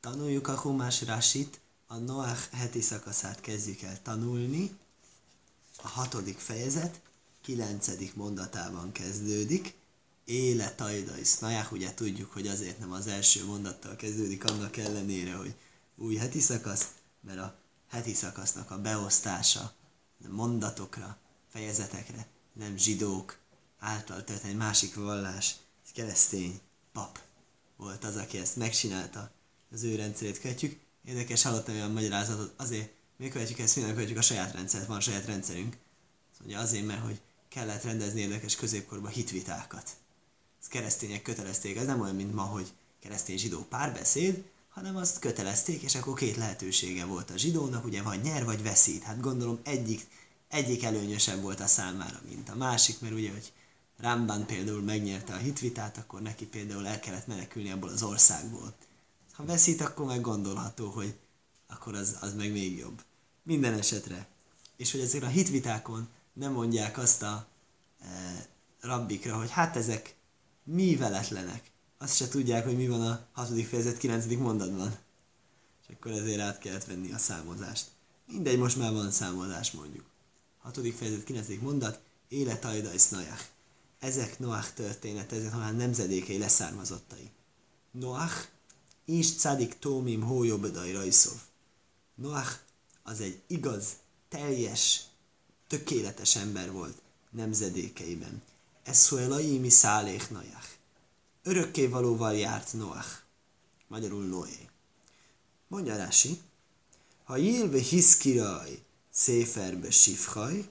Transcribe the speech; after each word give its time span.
Tanuljuk 0.00 0.48
a 0.48 0.60
Humás 0.60 1.02
Rasit, 1.02 1.60
a 1.86 1.96
Noach 1.96 2.50
heti 2.52 2.80
szakaszát 2.80 3.40
kezdjük 3.40 3.82
el 3.82 4.02
tanulni. 4.02 4.78
A 5.82 5.88
hatodik 5.88 6.38
fejezet, 6.38 7.00
kilencedik 7.42 8.14
mondatában 8.14 8.92
kezdődik. 8.92 9.74
Éle 10.24 10.74
tajdaisz. 10.74 11.38
Noach, 11.38 11.72
ugye 11.72 11.94
tudjuk, 11.94 12.32
hogy 12.32 12.46
azért 12.46 12.78
nem 12.78 12.92
az 12.92 13.06
első 13.06 13.44
mondattal 13.44 13.96
kezdődik, 13.96 14.44
annak 14.44 14.76
ellenére, 14.76 15.34
hogy 15.34 15.54
új 15.96 16.16
heti 16.16 16.40
szakasz, 16.40 16.88
mert 17.20 17.38
a 17.38 17.54
heti 17.88 18.14
szakasznak 18.14 18.70
a 18.70 18.80
beosztása 18.80 19.72
mondatokra, 20.28 21.18
fejezetekre, 21.52 22.26
nem 22.52 22.76
zsidók 22.76 23.38
által 23.78 24.24
történt 24.24 24.50
egy 24.50 24.56
másik 24.56 24.94
vallás, 24.94 25.56
egy 25.86 25.92
keresztény 25.92 26.60
pap 26.92 27.18
volt 27.76 28.04
az, 28.04 28.16
aki 28.16 28.38
ezt 28.38 28.56
megcsinálta, 28.56 29.30
az 29.72 29.82
ő 29.82 29.94
rendszerét 29.94 30.40
követjük. 30.40 30.78
Érdekes, 31.04 31.42
hallottam 31.42 31.74
olyan 31.74 31.92
magyarázatot, 31.92 32.52
azért 32.56 32.90
mi 33.16 33.28
követjük 33.28 33.58
ezt, 33.58 33.76
minden 33.76 33.94
követjük 33.94 34.18
a 34.18 34.22
saját 34.22 34.52
rendszert, 34.52 34.86
van 34.86 34.96
a 34.96 35.00
saját 35.00 35.26
rendszerünk. 35.26 35.76
Azt 36.30 36.40
mondja 36.40 36.58
azért, 36.58 36.86
mert 36.86 37.02
hogy 37.04 37.20
kellett 37.48 37.82
rendezni 37.82 38.20
érdekes 38.20 38.56
középkorban 38.56 39.10
hitvitákat. 39.10 39.90
Ez 40.60 40.68
keresztények 40.68 41.22
kötelezték, 41.22 41.76
ez 41.76 41.86
nem 41.86 42.00
olyan, 42.00 42.14
mint 42.14 42.34
ma, 42.34 42.42
hogy 42.42 42.72
keresztény 43.00 43.38
zsidó 43.38 43.66
párbeszéd, 43.68 44.44
hanem 44.68 44.96
azt 44.96 45.18
kötelezték, 45.18 45.82
és 45.82 45.94
akkor 45.94 46.14
két 46.14 46.36
lehetősége 46.36 47.04
volt 47.04 47.30
a 47.30 47.36
zsidónak, 47.36 47.84
ugye 47.84 48.02
vagy 48.02 48.22
nyer, 48.22 48.44
vagy 48.44 48.62
veszít. 48.62 49.02
Hát 49.02 49.20
gondolom 49.20 49.60
egyik, 49.62 50.06
egyik 50.48 50.84
előnyösebb 50.84 51.42
volt 51.42 51.60
a 51.60 51.66
számára, 51.66 52.20
mint 52.28 52.48
a 52.48 52.56
másik, 52.56 53.00
mert 53.00 53.14
ugye, 53.14 53.30
hogy 53.30 53.52
Ramban 53.98 54.46
például 54.46 54.80
megnyerte 54.80 55.32
a 55.32 55.36
hitvitát, 55.36 55.96
akkor 55.96 56.22
neki 56.22 56.46
például 56.46 56.86
el 56.86 57.00
kellett 57.00 57.26
menekülni 57.26 57.70
abból 57.70 57.88
az 57.88 58.02
országból. 58.02 58.74
Ha 59.40 59.46
veszít, 59.46 59.80
akkor 59.80 60.06
meg 60.06 60.20
gondolható, 60.20 60.90
hogy 60.90 61.14
akkor 61.66 61.94
az, 61.94 62.16
az 62.20 62.34
meg 62.34 62.52
még 62.52 62.78
jobb. 62.78 63.02
Minden 63.42 63.74
esetre. 63.74 64.28
És 64.76 64.90
hogy 64.90 65.00
ezek 65.00 65.22
a 65.22 65.26
hitvitákon 65.26 66.08
nem 66.32 66.52
mondják 66.52 66.98
azt 66.98 67.22
a 67.22 67.46
e, 68.00 68.06
rabbikra, 68.80 69.38
hogy 69.38 69.50
hát 69.50 69.76
ezek 69.76 70.14
mi 70.64 70.96
veletlenek. 70.96 71.70
Azt 71.98 72.16
se 72.16 72.28
tudják, 72.28 72.64
hogy 72.64 72.76
mi 72.76 72.88
van 72.88 73.00
a 73.00 73.26
hatodik 73.32 73.66
fejezet 73.66 73.98
kilencedik 73.98 74.38
mondatban. 74.38 74.98
És 75.88 75.94
akkor 75.94 76.10
ezért 76.10 76.40
át 76.40 76.58
kellett 76.58 76.84
venni 76.84 77.12
a 77.12 77.18
számozást. 77.18 77.86
Mindegy, 78.26 78.58
most 78.58 78.76
már 78.76 78.92
van 78.92 79.10
számozás 79.10 79.70
mondjuk. 79.70 80.04
Hatodik 80.58 80.96
fejezet 80.96 81.24
kilencedik 81.24 81.60
mondat, 81.60 82.00
élet 82.28 82.64
ajda 82.64 82.92
és 82.92 83.02
ezek 83.98 84.38
Noach 84.38 84.72
történet, 84.74 85.32
ezek 85.32 85.52
Noach 85.52 85.76
nemzedékei 85.76 86.38
leszármazottai. 86.38 87.30
Noach, 87.90 88.48
is 89.18 89.36
cadik 89.36 89.78
tómim 89.78 90.22
hójobedai 90.22 90.92
rajszov. 90.92 91.38
Noach 92.14 92.58
az 93.02 93.20
egy 93.20 93.40
igaz, 93.46 93.96
teljes, 94.28 95.02
tökéletes 95.68 96.36
ember 96.36 96.72
volt 96.72 97.02
nemzedékeiben. 97.30 98.42
Ez 98.82 99.08
mi 99.60 99.68
szálék 99.68 100.30
Noach. 100.30 100.68
Örökké 101.42 101.86
valóval 101.86 102.34
járt 102.34 102.72
Noach. 102.72 103.22
Magyarul 103.88 104.24
Noé. 104.24 104.68
Mondja 105.68 105.96
Rási, 105.96 106.40
ha 107.24 107.36
jélve 107.36 107.78
hiszkiraj 107.78 108.82
széferbe 109.10 109.90
sifhaj, 109.90 110.68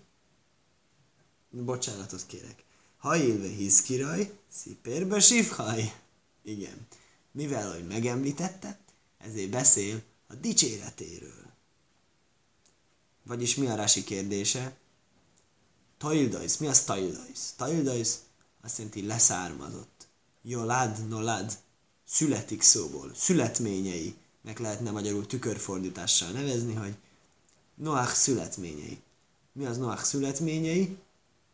bocsánatot 1.51 2.25
kérek, 2.25 2.63
Hajilve 2.99 3.47
hizkiraj, 3.47 4.31
szipérbe 4.51 5.19
sivhaj. 5.19 5.93
Igen. 6.43 6.87
Mivel, 7.39 7.71
hogy 7.71 7.87
megemlítette, 7.87 8.79
ezért 9.17 9.49
beszél 9.49 10.01
a 10.27 10.35
dicséretéről. 10.35 11.45
Vagyis 13.23 13.55
mi 13.55 13.67
a 13.67 13.75
rási 13.75 14.03
kérdése? 14.03 14.77
Taildajsz. 15.97 16.57
Mi 16.57 16.67
az 16.67 16.83
taildajsz? 16.83 17.53
Taildajsz 17.57 18.19
azt 18.61 18.77
jelenti 18.77 19.05
leszármazott. 19.05 20.07
Jolad, 20.41 21.07
nolad. 21.07 21.57
Születik 22.05 22.61
szóból. 22.61 23.11
Születményei. 23.15 24.15
Meg 24.41 24.59
lehetne 24.59 24.91
magyarul 24.91 25.27
tükörfordítással 25.27 26.31
nevezni, 26.31 26.73
hogy 26.73 26.95
Noach 27.75 28.13
születményei. 28.13 29.01
Mi 29.51 29.65
az 29.65 29.77
Noach 29.77 30.03
születményei? 30.03 30.97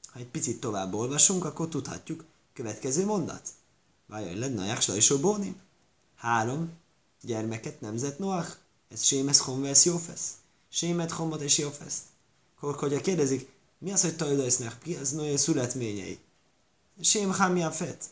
Ha 0.05 0.19
egy 0.19 0.27
picit 0.27 0.59
tovább 0.59 0.93
olvasunk, 0.93 1.45
akkor 1.45 1.67
tudhatjuk. 1.67 2.23
Következő 2.53 3.05
mondat. 3.05 3.49
Vajon 4.07 4.37
lenne 4.37 4.61
a 4.61 4.65
Jakslai 4.65 4.99
Három 6.25 6.71
gyermeket 7.21 7.81
nemzett 7.81 8.19
Noach. 8.19 8.55
Ez 8.89 9.03
Sémes 9.03 9.39
Honvesz 9.39 9.85
Jófesz. 9.85 10.31
Sémet 10.69 11.11
Homot 11.11 11.41
és 11.41 11.57
Jófesz. 11.57 11.97
Akkor, 12.55 12.75
hogyha 12.75 13.01
kérdezik, 13.01 13.49
mi 13.77 13.91
az, 13.91 14.01
hogy 14.01 14.15
Tajdajsznek, 14.15 14.77
ki 14.83 14.95
az 14.95 15.11
Noé 15.11 15.35
születményei? 15.35 16.19
Sém 17.01 17.31
Hamia 17.31 17.71
Fet. 17.71 18.03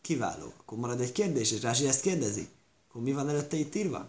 Kiváló. 0.00 0.52
Akkor 0.58 0.78
marad 0.78 1.00
egy 1.00 1.12
kérdés, 1.12 1.50
és 1.50 1.60
Rási 1.60 1.86
ezt 1.86 2.00
kérdezi. 2.00 2.48
Akkor 2.88 3.02
mi 3.02 3.12
van 3.12 3.28
előtte 3.28 3.56
itt 3.56 3.74
írva? 3.74 4.08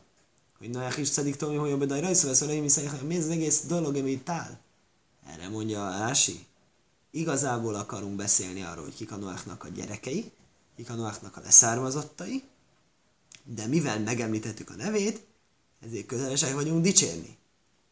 Hogy 0.58 0.70
Noach 0.70 1.00
is 1.00 1.08
szedik 1.08 1.36
Tomi, 1.36 1.56
hogy 1.56 1.70
jobb 1.70 1.90
rajszol, 1.90 2.34
szóval 2.34 2.70
mi 3.06 3.18
az 3.18 3.30
egész 3.30 3.64
dolog, 3.68 3.96
ami 3.96 4.12
itt 4.12 4.30
áll? 4.30 4.58
Erre 5.26 5.50
mondja 5.50 5.90
Rási 5.90 6.46
igazából 7.12 7.76
akarunk 7.76 8.16
beszélni 8.16 8.62
arról, 8.62 8.84
hogy 8.84 8.96
kik 8.96 9.12
a 9.12 9.16
Noachnak 9.16 9.64
a 9.64 9.68
gyerekei, 9.68 10.32
kik 10.76 10.90
a 10.90 10.94
Noachnak 10.94 11.38
a 11.38 11.42
leszármazottai, 11.42 12.44
de 13.44 13.68
mivel 13.68 14.00
megemlítettük 14.00 14.70
a 14.70 14.76
nevét, 14.76 15.26
ezért 15.86 16.06
kötelesek 16.06 16.54
vagyunk 16.54 16.84
dicsérni. 16.84 17.38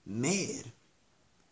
Miért? 0.03 0.67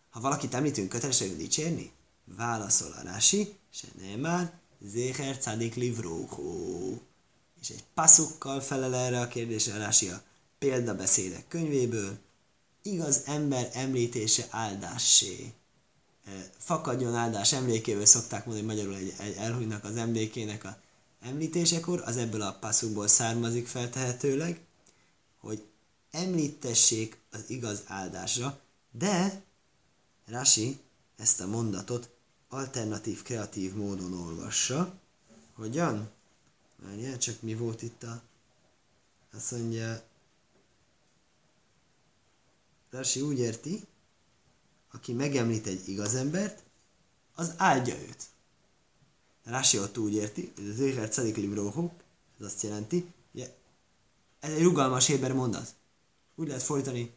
Ha 0.09 0.19
valakit 0.19 0.53
említünk, 0.53 0.89
kötelesek 0.89 1.27
vagyunk 1.27 1.41
dicsérni? 1.41 1.91
Válaszol 2.25 2.91
a 2.91 3.01
Rási, 3.01 3.53
se 3.73 3.87
nem 4.01 4.19
már, 4.19 4.59
Zéher 4.81 5.37
Cadik 5.37 5.75
Livróhó. 5.75 7.01
És 7.61 7.69
egy 7.69 7.83
passzukkal 7.93 8.61
felel 8.61 8.95
erre 8.95 9.19
a 9.19 9.27
kérdésre 9.27 9.77
Rási 9.77 10.09
a 10.09 10.23
példabeszédek 10.59 11.47
könyvéből, 11.47 12.17
igaz 12.81 13.21
ember 13.25 13.69
említése 13.73 14.47
áldássé 14.49 15.53
fakadjon 16.57 17.15
áldás 17.15 17.53
emlékével 17.53 18.05
szokták 18.05 18.45
mondani 18.45 18.67
magyarul 18.67 18.95
egy, 18.95 19.13
egy 19.19 19.35
elhújnak 19.35 19.83
az 19.83 19.95
emlékének 19.95 20.63
a 20.63 20.77
említésekor, 21.19 22.01
az 22.05 22.17
ebből 22.17 22.41
a 22.41 22.57
passzukból 22.59 23.07
származik 23.07 23.67
feltehetőleg, 23.67 24.65
hogy 25.39 25.63
említessék 26.11 27.17
az 27.31 27.43
igaz 27.47 27.83
áldásra, 27.85 28.59
de 28.91 29.43
Rasi 30.25 30.79
ezt 31.15 31.41
a 31.41 31.47
mondatot 31.47 32.09
alternatív, 32.49 33.21
kreatív 33.21 33.73
módon 33.73 34.13
olvassa. 34.13 34.99
Hogyan? 35.53 36.09
Várjál, 36.75 37.17
csak 37.17 37.41
mi 37.41 37.55
volt 37.55 37.81
itt 37.81 38.03
a... 38.03 38.21
Azt 39.33 39.51
mondja... 39.51 40.07
Rasi 42.89 43.21
úgy 43.21 43.39
érti, 43.39 43.87
aki 44.91 45.13
megemlít 45.13 45.67
egy 45.67 45.89
igaz 45.89 46.15
embert, 46.15 46.63
az 47.35 47.53
áldja 47.57 47.95
őt. 47.95 48.23
Rási 49.49 49.79
ott 49.79 49.97
úgy 49.97 50.13
érti, 50.13 50.51
hogy 50.55 50.69
az 50.69 50.79
Éher 50.79 51.09
Cedik 51.09 51.35
Libróhu, 51.35 51.89
ez 52.39 52.45
azt 52.45 52.61
jelenti, 52.61 53.13
ugye, 53.33 53.55
ez 54.39 54.51
egy 54.51 54.63
rugalmas 54.63 55.05
héber 55.05 55.33
mondat. 55.33 55.75
Úgy 56.35 56.47
lehet 56.47 56.63
fordítani, 56.63 57.11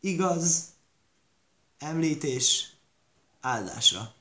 igaz, 0.00 0.64
említés, 1.78 2.76
áldásra. 3.40 4.14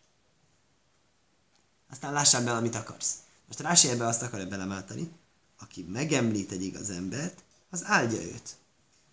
Aztán 1.90 2.14
lássál 2.14 2.44
bele, 2.44 2.58
amit 2.58 2.76
akarsz. 2.76 3.16
Most 3.48 3.60
Rási 3.60 3.90
ebbe 3.90 4.06
azt 4.06 4.22
akarja 4.22 4.48
belemáltani, 4.48 5.12
aki 5.60 5.84
megemlít 5.84 6.52
egy 6.52 6.64
igaz 6.64 6.90
embert, 6.90 7.44
az 7.70 7.84
áldja 7.86 8.22
őt. 8.22 8.56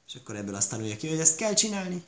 És 0.06 0.14
akkor 0.14 0.36
ebből 0.36 0.54
azt 0.54 0.70
tanulja 0.70 0.96
ki, 0.96 1.08
hogy 1.08 1.20
ezt 1.20 1.36
kell 1.36 1.54
csinálni 1.54 2.04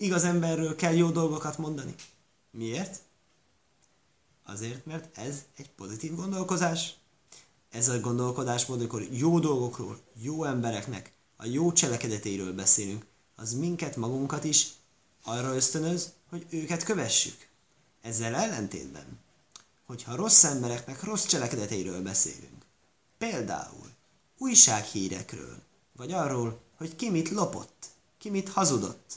igaz 0.00 0.24
emberről 0.24 0.76
kell 0.76 0.94
jó 0.94 1.10
dolgokat 1.10 1.58
mondani. 1.58 1.94
Miért? 2.50 3.00
Azért, 4.44 4.86
mert 4.86 5.18
ez 5.18 5.44
egy 5.56 5.70
pozitív 5.70 6.14
gondolkozás. 6.14 6.94
Ez 7.70 7.88
a 7.88 8.00
gondolkodásmód, 8.00 8.78
amikor 8.78 9.02
jó 9.10 9.38
dolgokról, 9.38 10.00
jó 10.22 10.44
embereknek, 10.44 11.12
a 11.36 11.46
jó 11.46 11.72
cselekedetéről 11.72 12.52
beszélünk, 12.52 13.06
az 13.36 13.52
minket, 13.54 13.96
magunkat 13.96 14.44
is 14.44 14.68
arra 15.22 15.54
ösztönöz, 15.54 16.12
hogy 16.28 16.46
őket 16.50 16.82
kövessük. 16.82 17.48
Ezzel 18.02 18.34
ellentétben, 18.34 19.18
hogyha 19.86 20.16
rossz 20.16 20.44
embereknek 20.44 21.02
rossz 21.02 21.26
cselekedeteiről 21.26 22.02
beszélünk, 22.02 22.64
például 23.18 23.90
újsághírekről, 24.38 25.62
vagy 25.96 26.12
arról, 26.12 26.60
hogy 26.76 26.96
ki 26.96 27.10
mit 27.10 27.28
lopott, 27.28 27.86
ki 28.18 28.30
mit 28.30 28.48
hazudott, 28.48 29.12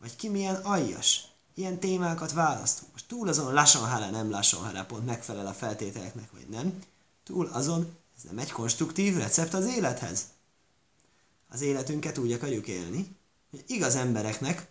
vagy 0.00 0.16
ki 0.16 0.28
milyen 0.28 0.54
aljas. 0.54 1.24
Ilyen 1.58 1.78
témákat 1.78 2.32
választunk. 2.32 2.92
Most 2.92 3.08
túl 3.08 3.28
azon 3.28 3.52
lassan 3.52 4.10
nem 4.10 4.30
lassan 4.30 4.86
pont 4.86 5.06
megfelel 5.06 5.46
a 5.46 5.52
feltételeknek, 5.52 6.32
vagy 6.32 6.48
nem. 6.48 6.82
Túl 7.24 7.46
azon, 7.46 7.96
ez 8.16 8.22
nem 8.22 8.38
egy 8.38 8.52
konstruktív 8.52 9.16
recept 9.16 9.54
az 9.54 9.66
élethez. 9.66 10.24
az 11.48 11.60
életünket 11.60 12.18
úgy 12.18 12.32
akarjuk 12.32 12.66
élni, 12.68 13.16
hogy 13.50 13.64
igaz 13.66 13.94
embereknek 13.94 14.66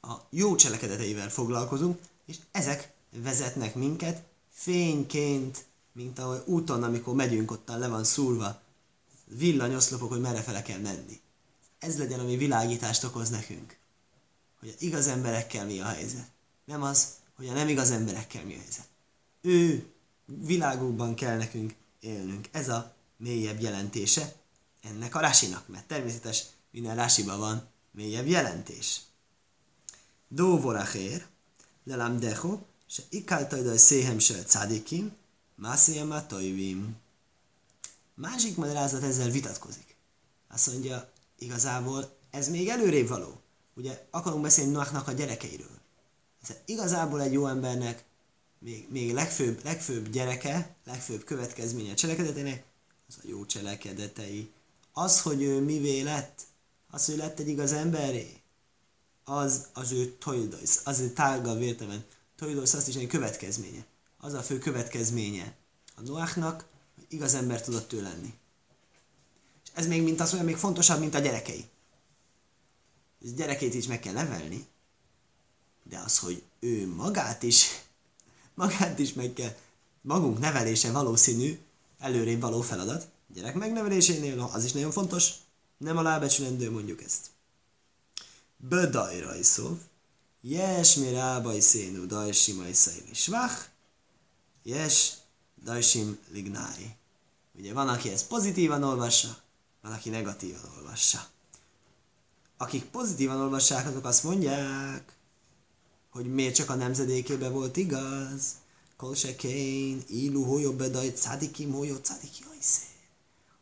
a 0.00 0.14
jó 0.30 0.54
cselekedeteivel 0.54 1.30
foglalkozunk, 1.30 2.00
és 2.24 2.36
ezek 2.50 2.92
vezetnek 3.10 3.74
minket 3.74 4.22
fényként, 4.50 5.64
mint 5.92 6.18
ahogy 6.18 6.42
úton, 6.44 6.82
amikor 6.82 7.14
megyünk, 7.14 7.50
ottan 7.50 7.78
le 7.78 7.88
van 7.88 8.04
szúrva 8.04 8.60
villanyoszlopok, 9.24 10.08
hogy 10.10 10.20
merre 10.20 10.42
fele 10.42 10.62
kell 10.62 10.80
menni. 10.80 11.20
Ez 11.78 11.98
legyen, 11.98 12.20
ami 12.20 12.36
világítást 12.36 13.04
okoz 13.04 13.30
nekünk. 13.30 13.80
Hogy 14.62 14.70
a 14.70 14.84
igaz 14.84 15.06
emberekkel 15.06 15.66
mi 15.66 15.80
a 15.80 15.84
helyzet. 15.84 16.30
Nem 16.64 16.82
az, 16.82 17.08
hogy 17.36 17.48
a 17.48 17.52
nem 17.52 17.68
igaz 17.68 17.90
emberekkel 17.90 18.44
mi 18.44 18.54
a 18.54 18.58
helyzet. 18.58 18.88
Ő 19.40 19.86
világokban 20.24 21.14
kell 21.14 21.36
nekünk 21.36 21.74
élnünk. 22.00 22.48
Ez 22.52 22.68
a 22.68 22.94
mélyebb 23.16 23.60
jelentése 23.60 24.34
ennek 24.82 25.14
a 25.14 25.20
rásinak, 25.20 25.68
mert 25.68 25.86
természetes 25.86 26.44
minden 26.70 26.94
rásiban 26.94 27.38
van 27.38 27.68
mélyebb 27.90 28.26
jelentés. 28.26 29.00
Dó 30.28 30.60
vorachér, 30.60 31.26
decho, 32.18 32.58
se 32.86 33.02
ikáltajdaj 33.08 33.76
széhem 33.76 34.18
se 34.18 34.42
cádikim, 34.42 35.12
mászéjem 35.54 36.26
tojvim. 36.28 36.96
Másik 38.14 38.56
magyarázat 38.56 39.02
ezzel 39.02 39.30
vitatkozik. 39.30 39.96
Azt 40.48 40.66
mondja, 40.66 41.10
igazából 41.38 42.16
ez 42.30 42.48
még 42.48 42.68
előrébb 42.68 43.08
való. 43.08 43.41
Ugye 43.74 44.06
akarunk 44.10 44.42
beszélni 44.42 44.70
Noachnak 44.70 45.08
a 45.08 45.12
gyerekeiről. 45.12 45.80
Ez 46.42 46.56
igazából 46.64 47.20
egy 47.20 47.32
jó 47.32 47.46
embernek 47.46 48.04
még, 48.58 48.86
még 48.90 49.12
legfőbb, 49.12 49.64
legfőbb 49.64 50.08
gyereke, 50.08 50.74
legfőbb 50.84 51.24
következménye 51.24 51.92
a 51.92 51.94
cselekedetének, 51.94 52.64
az 53.08 53.14
a 53.22 53.28
jó 53.28 53.46
cselekedetei. 53.46 54.50
Az, 54.92 55.20
hogy 55.20 55.42
ő 55.42 55.60
mivé 55.60 56.00
lett, 56.00 56.40
az, 56.90 57.06
hogy 57.06 57.16
lett 57.16 57.38
egy 57.38 57.48
igaz 57.48 57.72
emberé, 57.72 58.42
az 59.24 59.66
az 59.72 59.92
ő 59.92 60.16
tojdojsz, 60.18 60.80
az 60.84 61.00
egy 61.00 61.12
tágabb 61.12 61.60
értelemben. 61.60 62.04
Tojdojsz 62.36 62.74
azt 62.74 62.88
is 62.88 62.94
egy 62.94 63.06
következménye. 63.06 63.84
Az 64.18 64.32
a 64.32 64.42
fő 64.42 64.58
következménye 64.58 65.54
a 65.96 66.00
Noachnak, 66.00 66.64
hogy 66.94 67.04
igaz 67.08 67.34
ember 67.34 67.62
tudott 67.62 67.92
ő 67.92 68.02
lenni. 68.02 68.34
És 69.64 69.70
ez 69.74 69.86
még, 69.86 70.02
mint 70.02 70.20
az 70.20 70.30
mondja, 70.32 70.50
még 70.50 70.58
fontosabb, 70.58 71.00
mint 71.00 71.14
a 71.14 71.18
gyerekei. 71.18 71.64
Ez 73.24 73.32
gyerekét 73.32 73.74
is 73.74 73.86
meg 73.86 74.00
kell 74.00 74.12
nevelni, 74.12 74.66
de 75.82 75.98
az, 75.98 76.18
hogy 76.18 76.42
ő 76.60 76.94
magát 76.94 77.42
is, 77.42 77.66
magát 78.54 78.98
is 78.98 79.12
meg 79.12 79.32
kell, 79.32 79.56
magunk 80.00 80.38
nevelése 80.38 80.92
valószínű, 80.92 81.58
előrébb 81.98 82.40
való 82.40 82.60
feladat. 82.60 83.08
Gyerek 83.34 83.54
megnevelésénél 83.54 84.50
az 84.52 84.64
is 84.64 84.72
nagyon 84.72 84.90
fontos, 84.90 85.32
nem 85.76 85.96
alábecsülendő 85.96 86.70
mondjuk 86.70 87.02
ezt. 87.02 87.26
Bödaj 88.56 89.20
rajszov, 89.20 89.78
jes 90.40 90.94
mi 90.94 91.10
rábaj 91.10 91.60
szénú 91.60 92.06
dajsimaj 92.06 92.72
szajli 92.72 93.14
svach, 93.14 93.64
jes 94.62 95.12
dajsim 95.64 96.18
lignái. 96.30 96.96
Ugye 97.58 97.72
van, 97.72 97.88
aki 97.88 98.08
ezt 98.08 98.26
pozitívan 98.26 98.82
olvassa, 98.82 99.38
van, 99.80 99.92
aki 99.92 100.10
negatívan 100.10 100.70
olvassa. 100.76 101.31
Akik 102.62 102.84
pozitívan 102.84 103.40
olvassák, 103.40 103.86
azok 103.86 104.04
azt 104.04 104.24
mondják, 104.24 105.12
hogy 106.10 106.34
miért 106.34 106.54
csak 106.54 106.70
a 106.70 106.74
nemzedékébe 106.74 107.48
volt 107.48 107.76
igaz. 107.76 108.54
Kol 108.96 109.14
se 109.14 109.36
kén, 109.36 110.02
ilu 110.08 110.44
hojo 110.44 110.72
bedaj, 110.72 111.12
cadikim 111.12 111.72
hojo 111.72 111.96
cadiki 111.96 112.42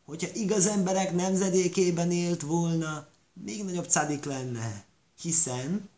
Hogyha 0.04 0.28
igaz 0.34 0.66
emberek 0.66 1.14
nemzedékében 1.14 2.10
élt 2.10 2.42
volna, 2.42 3.06
még 3.32 3.64
nagyobb 3.64 3.88
cadik 3.88 4.24
lenne. 4.24 4.84
Hiszen 5.20 5.88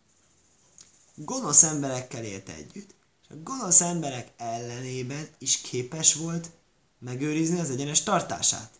gonosz 1.15 1.63
emberekkel 1.63 2.25
élt 2.25 2.49
együtt, 2.49 2.95
és 3.23 3.29
a 3.29 3.43
gonosz 3.43 3.81
emberek 3.81 4.33
ellenében 4.37 5.29
is 5.39 5.61
képes 5.61 6.15
volt 6.15 6.51
megőrizni 6.99 7.61
az 7.61 7.71
egyenes 7.71 8.03
tartását. 8.03 8.71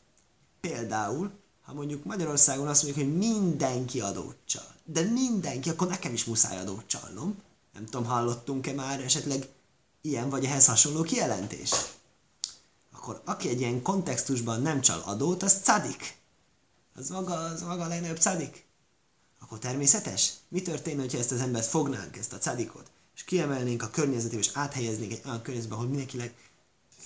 Például, 0.61 1.42
ha 1.73 1.79
mondjuk 1.79 2.05
Magyarországon 2.05 2.69
azt 2.69 2.83
mondjuk, 2.83 3.07
hogy 3.07 3.17
mindenki 3.17 4.01
adót 4.01 4.37
csal, 4.45 4.75
de 4.85 5.03
mindenki, 5.03 5.69
akkor 5.69 5.89
nekem 5.89 6.13
is 6.13 6.25
muszáj 6.25 6.59
adót 6.59 6.87
csalnom. 6.87 7.37
Nem 7.73 7.85
tudom, 7.85 8.05
hallottunk-e 8.05 8.73
már 8.73 9.01
esetleg 9.01 9.49
ilyen 10.01 10.31
vagy 10.31 10.45
ehhez 10.45 10.67
hasonló 10.67 11.03
kijelentés? 11.03 11.71
Akkor 12.93 13.23
aki 13.25 13.49
egy 13.49 13.61
ilyen 13.61 13.83
kontextusban 13.83 14.63
nem 14.63 14.81
csal 14.81 15.03
adót, 15.05 15.43
az 15.43 15.61
cadik. 15.63 16.17
Az 16.95 17.09
maga, 17.09 17.35
az 17.35 17.63
maga 17.63 17.85
a 17.85 17.89
legnagyobb 17.89 18.21
cadik. 18.21 18.67
Akkor 19.41 19.59
természetes? 19.59 20.33
Mi 20.49 20.63
történne, 20.63 21.01
hogyha 21.01 21.19
ezt 21.19 21.33
az 21.33 21.41
embert 21.41 21.67
fognánk, 21.67 22.17
ezt 22.17 22.33
a 22.33 22.39
cadikot, 22.39 22.91
és 23.15 23.25
kiemelnénk 23.25 23.83
a 23.83 23.91
környezetébe, 23.91 24.41
és 24.41 24.51
áthelyeznénk 24.53 25.13
egy 25.13 25.23
olyan 25.27 25.43
környezetbe, 25.43 25.75
ahol 25.75 25.87
mindenki 25.87 26.17
leg, 26.17 26.35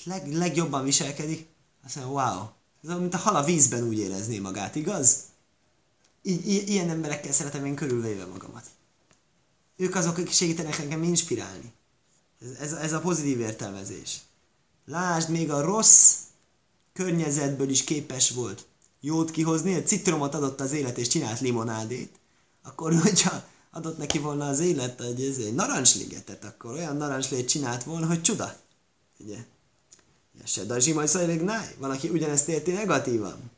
leg, 0.05 0.33
legjobban 0.33 0.85
viselkedik? 0.85 1.47
Azt 1.85 1.97
mondja, 1.97 2.13
wow, 2.13 2.49
ez 2.83 2.99
mint 2.99 3.15
a 3.15 3.19
hal 3.19 3.37
a 3.37 3.45
vízben 3.45 3.83
úgy 3.83 3.99
érezné 3.99 4.39
magát, 4.39 4.75
igaz? 4.75 5.17
I- 6.23 6.55
i- 6.55 6.71
ilyen 6.71 6.91
emberekkel 6.91 7.33
szeretem 7.33 7.65
én 7.65 7.75
körülvéve 7.75 8.25
magamat. 8.25 8.67
Ők 9.77 9.95
azok, 9.95 10.17
akik 10.17 10.33
segítenek 10.33 10.79
nekem 10.79 11.03
inspirálni. 11.03 11.73
Ez, 12.41 12.51
ez, 12.51 12.73
ez 12.73 12.93
a 12.93 13.01
pozitív 13.01 13.41
értelmezés. 13.41 14.21
Lásd, 14.85 15.29
még 15.29 15.51
a 15.51 15.61
rossz 15.61 16.15
környezetből 16.93 17.69
is 17.69 17.85
képes 17.85 18.31
volt 18.31 18.67
jót 19.01 19.31
kihozni, 19.31 19.75
egy 19.75 19.87
citromot 19.87 20.35
adott 20.35 20.61
az 20.61 20.73
élet 20.73 20.99
és 20.99 21.09
csinált 21.09 21.41
limonádét, 21.41 22.19
akkor 22.63 22.95
hogyha 23.03 23.45
adott 23.71 23.99
neki 23.99 24.19
volna 24.19 24.49
az 24.49 24.61
élet 24.61 25.01
egy, 25.01 25.21
egy 25.21 25.55
narancsligetet, 25.55 26.45
akkor 26.45 26.73
olyan 26.73 26.97
narancslét 26.97 27.49
csinált 27.49 27.85
volna, 27.85 28.07
hogy 28.07 28.23
csuda. 28.23 28.57
Ugye? 29.19 29.45
Se 30.45 30.65
dajzsi 30.65 30.93
majd 30.93 31.09
szajlik 31.09 31.43
náj. 31.43 31.75
Van, 31.79 31.91
aki 31.91 32.09
ugyanezt 32.09 32.49
érti 32.49 32.73
negatívan. 32.73 33.51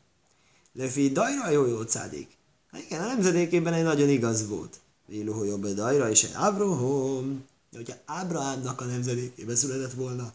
Lefi 0.73 1.11
dajra 1.11 1.49
jó 1.49 1.65
jó 1.65 1.81
cádik. 1.81 2.37
Hát 2.71 2.81
igen, 2.81 3.01
a 3.01 3.07
nemzedékében 3.07 3.73
egy 3.73 3.83
nagyon 3.83 4.09
igaz 4.09 4.47
volt. 4.47 4.79
Véluhó 5.05 5.43
jobb 5.43 5.67
dajra 5.67 6.09
és 6.09 6.23
egy 6.23 6.33
Abraham. 6.35 7.45
De 7.71 7.77
hogyha 7.77 7.95
Ábrahámnak 8.05 8.81
a 8.81 8.85
nemzedékében 8.85 9.55
született 9.55 9.93
volna, 9.93 10.33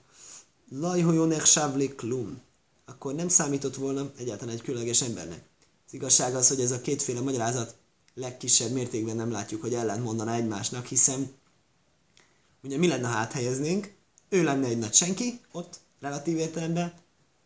lajhojónek 0.70 1.44
sávlik 1.44 1.94
klum, 1.94 2.40
akkor 2.84 3.14
nem 3.14 3.28
számított 3.28 3.76
volna 3.76 4.10
egyáltalán 4.18 4.54
egy 4.54 4.62
különleges 4.62 5.02
embernek. 5.02 5.42
Az 5.86 5.94
igazság 5.94 6.34
az, 6.34 6.48
hogy 6.48 6.60
ez 6.60 6.70
a 6.70 6.80
kétféle 6.80 7.20
magyarázat 7.20 7.74
legkisebb 8.14 8.70
mértékben 8.70 9.16
nem 9.16 9.30
látjuk, 9.30 9.60
hogy 9.60 9.74
ellent 9.74 10.04
mondana 10.04 10.34
egymásnak, 10.34 10.86
hiszen 10.86 11.32
ugye 12.62 12.78
mi 12.78 12.88
lenne, 12.88 13.08
ha 13.08 13.16
áthelyeznénk, 13.16 13.92
ő 14.28 14.42
lenne 14.42 14.66
egy 14.66 14.78
nagy 14.78 14.94
senki, 14.94 15.40
ott 15.52 15.80
relatív 16.04 16.36
értelemben, 16.36 16.92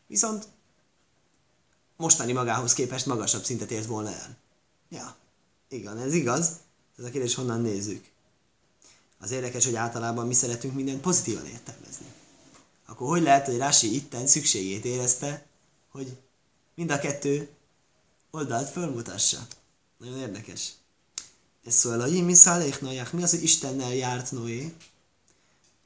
viszont 0.06 0.48
mostani 1.96 2.32
magához 2.32 2.72
képest 2.72 3.06
magasabb 3.06 3.44
szintet 3.44 3.70
ért 3.70 3.86
volna 3.86 4.10
el. 4.12 4.36
Ja, 4.88 5.16
igen, 5.68 5.98
ez 5.98 6.14
igaz. 6.14 6.50
Ez 6.98 7.04
a 7.04 7.10
kérdés, 7.10 7.34
honnan 7.34 7.60
nézzük. 7.60 8.10
Az 9.18 9.30
érdekes, 9.30 9.64
hogy 9.64 9.74
általában 9.74 10.26
mi 10.26 10.34
szeretünk 10.34 10.74
mindent 10.74 11.00
pozitívan 11.00 11.46
értelmezni. 11.46 12.06
Akkor 12.86 13.08
hogy 13.08 13.22
lehet, 13.22 13.46
hogy 13.46 13.56
Rási 13.56 13.94
itten 13.94 14.26
szükségét 14.26 14.84
érezte, 14.84 15.46
hogy 15.90 16.16
mind 16.74 16.90
a 16.90 16.98
kettő 16.98 17.48
oldalt 18.30 18.68
fölmutassa? 18.68 19.46
Nagyon 19.98 20.18
érdekes. 20.18 20.72
Ez 21.64 21.74
szól 21.74 22.00
a 22.00 22.06
Jimmy 22.06 22.34
Szállék 22.34 22.80
Mi 23.12 23.22
az, 23.22 23.30
hogy 23.30 23.42
Istennel 23.42 23.94
járt 23.94 24.32
Noé? 24.32 24.74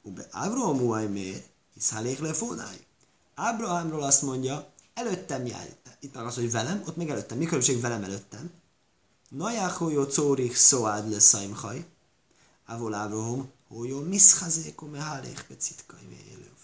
Ube 0.02 0.29
Abraham 0.31 0.81
Uajmér, 0.81 1.43
Szállék 1.83 2.19
lefónáj. 2.19 2.87
Ábrahámról 3.35 4.03
azt 4.03 4.23
mondja, 4.23 4.73
előttem 4.95 5.47
jár. 5.47 5.77
Itt 6.01 6.15
meg 6.15 6.27
az, 6.27 6.35
hogy 6.35 6.51
velem, 6.51 6.83
ott 6.87 6.97
még 6.97 7.09
előttem. 7.09 7.39
Mi 7.39 7.45
különbség 7.45 7.81
velem 7.81 8.03
előttem? 8.03 8.51
Najach 9.29 9.77
hojo 9.77 10.07
córich 10.07 10.57
szóád 10.57 11.11
le 11.11 11.21
szaimhaj. 11.21 11.87
Ávol 12.65 12.95
Ábraham, 12.95 13.51
hojo 13.69 14.01
miszhazéko 14.01 14.87
mehálék 14.87 15.45
becitkai 15.49 16.27
élőv. 16.31 16.59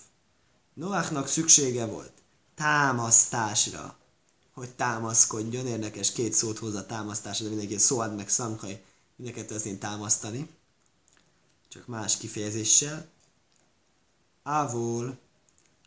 Noachnak 0.75 1.29
szüksége 1.29 1.87
volt 1.87 2.13
támasztásra, 2.55 3.97
hogy 4.53 4.71
támaszkodjon. 4.71 5.67
Érdekes, 5.67 6.13
két 6.13 6.33
szót 6.33 6.59
hoz 6.59 6.75
a 6.75 6.87
támasztásra, 6.87 7.45
de 7.45 7.51
mindenki 7.51 7.79
szóad 7.79 8.17
meg 8.17 8.29
szamhaj, 8.29 8.85
mindenket 9.17 9.65
én 9.65 9.79
támasztani. 9.79 10.49
Csak 11.69 11.87
más 11.87 12.17
kifejezéssel. 12.17 13.09
Ávol, 14.49 15.19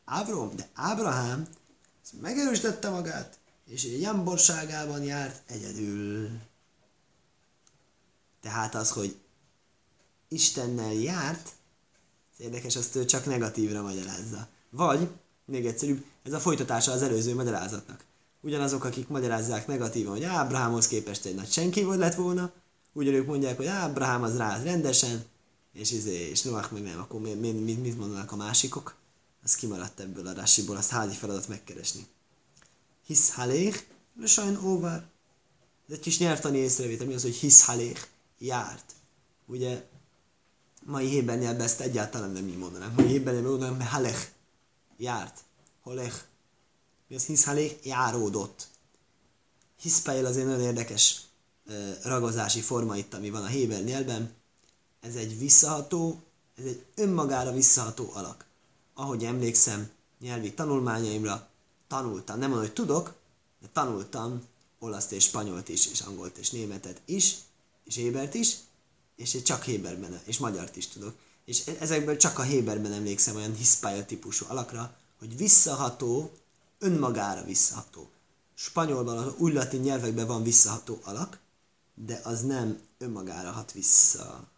Ávrom, 0.06 0.56
de 0.56 0.70
Ábrahám 0.74 1.48
megerősítette 2.22 2.90
magát, 2.90 3.40
és 3.66 3.84
egy 3.84 4.02
jamborságában 4.02 5.04
járt 5.04 5.42
egyedül. 5.46 6.30
Tehát 8.42 8.76
az, 8.76 8.92
hogy 8.92 9.18
Istennel 10.28 10.94
járt, 10.94 11.50
ez 12.34 12.46
érdekes, 12.46 12.76
azt 12.76 12.96
ő 12.96 13.06
csak 13.06 13.26
negatívra 13.26 13.82
magyarázza. 13.82 14.48
Vagy, 14.70 15.10
még 15.46 15.66
egyszerűbb, 15.66 16.06
ez 16.24 16.34
a 16.34 16.40
folytatása 16.40 16.92
az 16.92 17.02
előző 17.02 17.36
magyarázatnak. 17.36 18.04
ugyanazok, 18.42 18.84
akik 18.84 19.08
magyarázzák 19.08 19.68
negatívan, 19.68 20.12
hogy 20.12 20.24
Ábrahámhoz 20.24 20.88
képest 20.88 21.26
egy 21.26 21.36
nagy 21.36 21.52
senki 21.52 21.84
volt 21.84 22.00
lett 22.00 22.16
volna, 22.16 22.52
ugyanúgy 22.94 23.26
mondják, 23.26 23.58
hogy 23.58 23.66
Ábrahám 23.66 24.24
az 24.24 24.38
rá 24.38 24.64
rendesen, 24.64 25.26
és, 25.74 25.92
izé, 25.92 26.30
és 26.30 26.42
Noach 26.42 26.72
meg 26.72 26.84
nem, 26.84 27.00
akkor 27.00 27.22
mi, 27.22 27.34
mi, 27.34 27.52
mit, 27.52 27.82
mit 27.82 27.98
mondanak 27.98 28.32
a 28.32 28.36
másikok? 28.36 28.96
Az 29.44 29.56
kimaradt 29.56 30.00
ebből 30.00 30.28
a 30.28 30.34
rásiból, 30.34 30.76
azt 30.76 30.90
házi 30.90 31.16
feladat 31.16 31.48
megkeresni. 31.48 32.08
Hisz 33.06 33.34
haléh, 33.34 33.76
sajn 34.26 34.60
óvár. 34.64 35.10
Ez 35.88 35.94
egy 35.96 36.00
kis 36.00 36.20
nyelvtani 36.20 36.58
észrevétel, 36.58 37.08
mi 37.08 37.14
az, 37.14 37.22
hogy 37.22 37.36
hisz 37.36 37.66
haléh, 37.66 38.00
járt. 38.38 38.94
Ugye 39.46 39.88
mai 40.84 41.08
héber 41.08 41.38
nyelvben 41.38 41.66
ezt 41.66 41.80
egyáltalán 41.80 42.32
nem 42.32 42.48
így 42.48 42.58
mondanánk. 42.58 42.96
Mai 42.96 43.08
héber 43.08 43.34
nyelvben 43.34 43.52
mondanánk, 43.52 43.82
hogy 43.82 43.92
halech, 43.92 44.28
járt. 44.98 45.40
Holech. 45.82 46.24
Mi 47.08 47.16
az 47.16 47.26
hisz 47.26 47.44
haléh, 47.44 47.78
járódott. 47.84 48.68
Hiszpájel 49.82 50.26
az 50.26 50.38
egy 50.38 50.46
nagyon 50.46 50.62
érdekes 50.62 51.22
ragozási 52.04 52.62
forma 52.62 52.98
itt, 52.98 53.14
ami 53.14 53.30
van 53.30 53.44
a 53.44 53.48
héber 53.48 53.84
nyelvben. 53.84 54.34
Ez 55.02 55.16
egy 55.16 55.38
visszaható, 55.38 56.22
ez 56.58 56.66
egy 56.66 56.86
önmagára 56.96 57.52
visszaható 57.52 58.12
alak. 58.14 58.46
Ahogy 58.94 59.24
emlékszem, 59.24 59.90
nyelvi 60.20 60.54
tanulmányaimra 60.54 61.50
tanultam, 61.88 62.40
nem 62.40 62.50
mondom, 62.50 62.68
hogy 62.68 62.76
tudok, 62.76 63.14
de 63.62 63.68
tanultam 63.74 64.48
olaszt 64.80 65.12
és 65.12 65.24
spanyolt 65.24 65.70
is, 65.70 65.88
és 65.88 66.00
angolt 66.00 66.38
és 66.38 66.50
németet 66.50 67.02
is, 67.06 67.36
és 67.84 67.96
Hébert 67.96 68.34
is, 68.34 68.58
és 69.16 69.42
csak 69.44 69.64
Héberben, 69.64 70.22
és 70.26 70.38
magyart 70.38 70.76
is 70.76 70.88
tudok. 70.88 71.14
És 71.46 71.68
e- 71.68 71.76
ezekből 71.80 72.18
csak 72.18 72.40
a 72.40 72.42
Héberben 72.42 72.94
emlékszem 72.94 73.36
olyan 73.36 73.56
hiszpálya 73.56 74.06
típusú 74.06 74.46
alakra, 74.50 74.96
hogy 75.20 75.38
visszaható, 75.38 76.32
önmagára 76.80 77.44
visszaható. 77.44 78.10
Spanyolban, 78.54 79.18
az 79.18 79.34
új 79.38 79.52
latin 79.52 79.82
nyelvekben 79.82 80.28
van 80.28 80.44
visszaható 80.44 81.00
alak, 81.04 81.40
de 81.96 82.22
az 82.24 82.42
nem 82.42 82.80
önmagára 82.98 83.52
hat 83.52 83.72
vissza, 83.72 84.50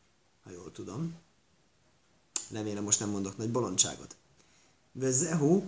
ha 0.43 0.51
jól 0.51 0.71
tudom. 0.71 1.15
Remélem 2.51 2.83
most 2.83 2.99
nem 2.99 3.09
mondok 3.09 3.37
nagy 3.37 3.51
bolondságot. 3.51 4.15
Vezehu, 4.91 5.65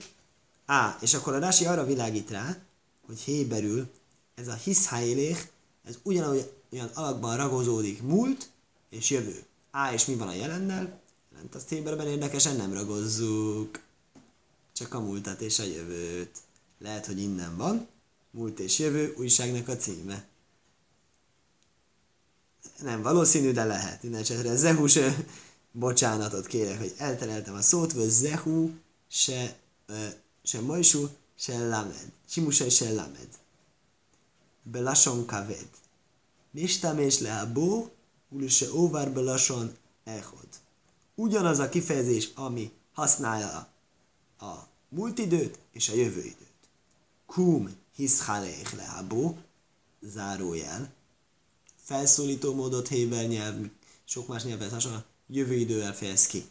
á, 0.65 0.98
és 1.01 1.13
akkor 1.13 1.34
a 1.34 1.39
Rási 1.39 1.65
arra 1.65 1.86
világít 1.86 2.29
rá, 2.29 2.58
hogy 3.05 3.20
héberül 3.20 3.89
ez 4.36 4.48
a 4.48 4.53
hiszháélék, 4.53 5.51
ez 5.84 5.98
ugyanúgy 6.03 6.51
olyan 6.72 6.89
alakban 6.94 7.38
ragozódik 7.38 8.01
múlt 8.01 8.50
és 8.89 9.10
jövő. 9.10 9.46
Á, 9.72 9.94
és 9.94 10.05
mi 10.05 10.15
van 10.15 10.27
a 10.27 10.34
jelennel? 10.34 11.00
Jelent 11.32 11.55
azt 11.55 11.70
héberben 11.70 12.08
érdekesen 12.08 12.55
nem 12.55 12.74
ragozzuk. 12.74 13.79
Csak 14.74 14.94
a 14.94 15.00
múltat 15.00 15.41
és 15.41 15.60
a 15.60 15.63
jövőt. 15.63 16.38
Lehet, 16.79 17.05
hogy 17.05 17.20
innen 17.20 17.58
van. 17.58 17.88
Múlt 18.32 18.60
és 18.60 18.79
jövő 18.79 19.15
újságnak 19.17 19.67
a 19.67 19.75
címe. 19.75 20.27
Nem 22.82 23.01
valószínű, 23.01 23.51
de 23.51 23.63
lehet. 23.63 24.03
Innen 24.03 24.22
esetre 24.22 24.55
Zehu 24.55 24.88
se, 24.88 25.15
bocsánatot 25.72 26.48
kérek, 26.48 26.77
hogy 26.77 26.94
eltereltem 26.98 27.53
a 27.53 27.62
szót, 27.62 27.91
vagy 27.91 28.10
Zehu 28.10 28.70
se, 29.08 29.55
se 30.44 30.62
Majsú, 30.62 31.10
se 31.38 31.67
Lamed. 31.67 32.12
Simusai 32.29 32.70
se 32.70 32.94
Lamed. 32.94 33.29
Belason 34.63 35.25
kaved. 35.25 35.70
Mistamés 36.51 37.20
le 37.20 37.39
a 37.39 37.51
bó, 37.51 37.89
se 38.48 38.74
óvár 38.74 39.12
belason 39.12 39.77
echod. 40.03 40.48
Ugyanaz 41.15 41.60
a 41.60 41.70
kifejezés, 41.70 42.32
ami 42.36 42.72
használja 42.94 43.67
a 44.39 44.53
múlt 44.89 45.17
időt 45.17 45.60
és 45.72 45.89
a 45.89 45.96
jövő 45.96 46.20
időt. 46.20 46.53
Kum 47.25 47.75
hiszhaléch 47.96 48.75
le 48.75 48.96
a 49.00 49.08
bó, 49.08 49.38
zárójel, 50.01 50.94
felszólító 51.85 52.53
módot 52.53 52.87
Héber 52.87 53.27
nyelv, 53.27 53.69
sok 54.05 54.27
más 54.27 54.43
nyelvet 54.43 54.71
hasonló, 54.71 54.97
jövő 55.27 55.53
idővel 55.53 55.95
fejez 55.95 56.27
ki. 56.27 56.45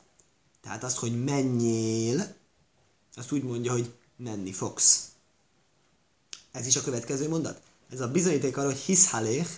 Tehát 0.60 0.84
azt, 0.84 0.96
hogy 0.96 1.24
menjél, 1.24 2.34
azt 3.14 3.32
úgy 3.32 3.42
mondja, 3.42 3.72
hogy 3.72 3.94
menni 4.16 4.52
fogsz. 4.52 5.08
Ez 6.52 6.66
is 6.66 6.76
a 6.76 6.82
következő 6.82 7.28
mondat. 7.28 7.62
Ez 7.90 8.00
a 8.00 8.10
bizonyíték 8.10 8.56
arra, 8.56 8.66
hogy 8.66 8.78
hiszhaléch, 8.78 9.50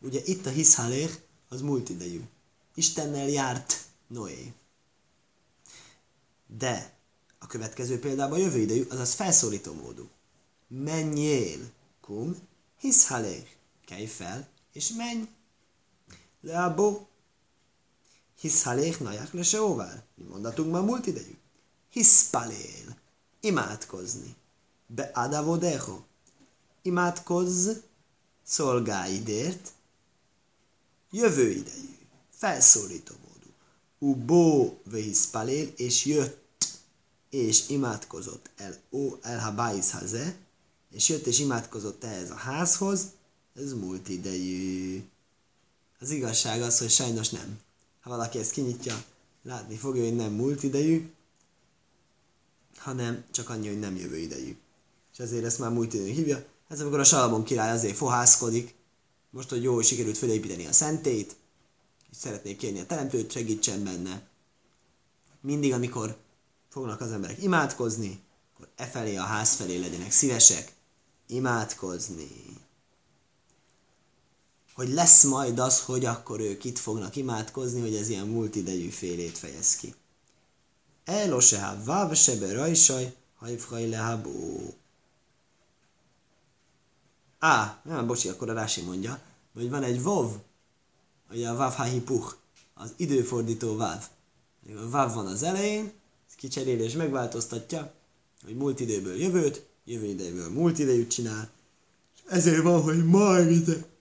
ugye 0.00 0.20
itt 0.24 0.46
a 0.46 0.50
hiszhaléch 0.50 1.18
az 1.48 1.60
múlt 1.60 1.88
idejű. 1.88 2.22
Istennel 2.74 3.28
járt 3.28 3.84
Noé. 4.06 4.52
De 6.58 6.96
a 7.38 7.46
következő 7.46 7.98
példában 7.98 8.38
a 8.38 8.42
jövő 8.42 8.58
idejű, 8.58 8.86
azaz 8.88 9.14
felszólító 9.14 9.72
módú. 9.72 10.08
Menjél, 10.68 11.58
kum, 12.00 12.36
hiszhaléch. 12.78 13.48
Kelj 13.86 14.06
fel, 14.06 14.48
és 14.78 14.92
menj. 14.92 15.28
Le 16.40 16.64
a 16.64 16.74
bo. 16.74 17.06
Hiszhaléch 18.40 19.00
naják 19.00 19.32
le 19.32 19.42
se 19.42 19.62
óvár. 19.62 20.04
Mi 20.14 20.24
mondatunkban 20.24 20.84
múlt 20.84 21.06
idejű. 21.06 21.38
Hiszpalél. 21.90 22.96
Imádkozni. 23.40 24.36
Be 24.86 25.10
adavodeho. 25.14 26.02
Imádkozz 26.82 27.68
szolgáidért. 28.42 29.72
Jövő 31.10 31.50
idejű. 31.50 31.96
Felszólító 32.30 33.14
módú. 33.26 33.50
Ubó 33.98 34.80
vehiszpalél, 34.84 35.72
és 35.76 36.04
jött 36.04 36.46
és 37.30 37.68
imádkozott 37.68 38.50
el, 38.56 38.76
ó, 38.90 39.18
el 39.22 39.40
ha 39.40 39.62
haze, 39.90 40.36
és 40.90 41.08
jött 41.08 41.26
és 41.26 41.38
imádkozott 41.38 42.04
ehhez 42.04 42.30
a 42.30 42.34
házhoz, 42.34 43.06
ez 43.58 43.72
múlt 43.72 44.08
idejű. 44.08 45.02
Az 46.00 46.10
igazság 46.10 46.62
az, 46.62 46.78
hogy 46.78 46.90
sajnos 46.90 47.28
nem. 47.28 47.60
Ha 48.00 48.10
valaki 48.10 48.38
ezt 48.38 48.50
kinyitja, 48.50 49.04
látni 49.42 49.76
fogja, 49.76 50.02
hogy 50.02 50.16
nem 50.16 50.32
múlt 50.32 50.62
idejű, 50.62 51.12
hanem 52.76 53.24
csak 53.30 53.48
annyi, 53.48 53.68
hogy 53.68 53.78
nem 53.78 53.96
jövő 53.96 54.16
idejű. 54.16 54.56
És 55.12 55.18
ezért 55.18 55.44
ezt 55.44 55.58
már 55.58 55.70
múlt 55.70 55.94
idejű 55.94 56.12
hívja. 56.12 56.44
Ez 56.68 56.80
amikor 56.80 57.00
a 57.00 57.04
Salamon 57.04 57.44
király 57.44 57.70
azért 57.70 57.96
fohászkodik, 57.96 58.74
most, 59.30 59.48
hogy 59.48 59.62
jó, 59.62 59.80
sikerült 59.80 60.18
felépíteni 60.18 60.66
a 60.66 60.72
szentét, 60.72 61.36
és 62.10 62.16
szeretnék 62.16 62.56
kérni 62.56 62.80
a 62.80 62.86
teremtőt, 62.86 63.32
segítsen 63.32 63.84
benne. 63.84 64.28
Mindig, 65.40 65.72
amikor 65.72 66.16
fognak 66.68 67.00
az 67.00 67.12
emberek 67.12 67.42
imádkozni, 67.42 68.20
akkor 68.54 68.68
e 68.76 68.86
felé 68.86 69.16
a 69.16 69.22
ház 69.22 69.54
felé 69.54 69.76
legyenek 69.76 70.10
szívesek 70.10 70.72
imádkozni 71.26 72.28
hogy 74.78 74.92
lesz 74.92 75.24
majd 75.24 75.58
az, 75.58 75.80
hogy 75.80 76.04
akkor 76.04 76.40
ők 76.40 76.64
itt 76.64 76.78
fognak 76.78 77.16
imádkozni, 77.16 77.80
hogy 77.80 77.94
ez 77.94 78.08
ilyen 78.08 78.26
multidejű 78.26 78.88
félét 78.88 79.38
fejez 79.38 79.76
ki. 79.76 79.94
Elo 81.04 81.40
se 81.40 81.60
ha 81.60 81.84
vav 81.84 82.14
se 82.14 82.36
be 82.36 82.52
rajsaj, 82.52 83.14
hajfhaj 83.36 83.88
le 83.88 84.20
bó. 84.22 84.74
Á, 87.38 87.80
nem, 87.84 88.06
bocsi, 88.06 88.28
akkor 88.28 88.50
a 88.50 88.52
Rási 88.52 88.80
mondja, 88.80 89.20
hogy 89.54 89.70
van 89.70 89.82
egy 89.82 90.02
vov, 90.02 90.32
hogy 91.28 91.44
a 91.44 91.56
vav 91.56 92.00
puch, 92.04 92.34
az 92.74 92.92
időfordító 92.96 93.76
vav. 93.76 94.04
A 94.76 94.88
vav 94.90 95.14
van 95.14 95.26
az 95.26 95.42
elején, 95.42 95.92
kicserél 96.36 96.80
és 96.80 96.92
megváltoztatja, 96.92 97.92
hogy 98.44 98.56
múlt 98.56 98.80
időből 98.80 99.16
jövőt, 99.16 99.66
jövő 99.84 100.06
időből 100.06 100.50
múlt 100.50 100.78
idejűt 100.78 101.10
csinál, 101.10 101.50
és 102.14 102.20
ezért 102.28 102.62
van, 102.62 102.82
hogy 102.82 103.04
majd 103.04 103.50
ide 103.50 103.96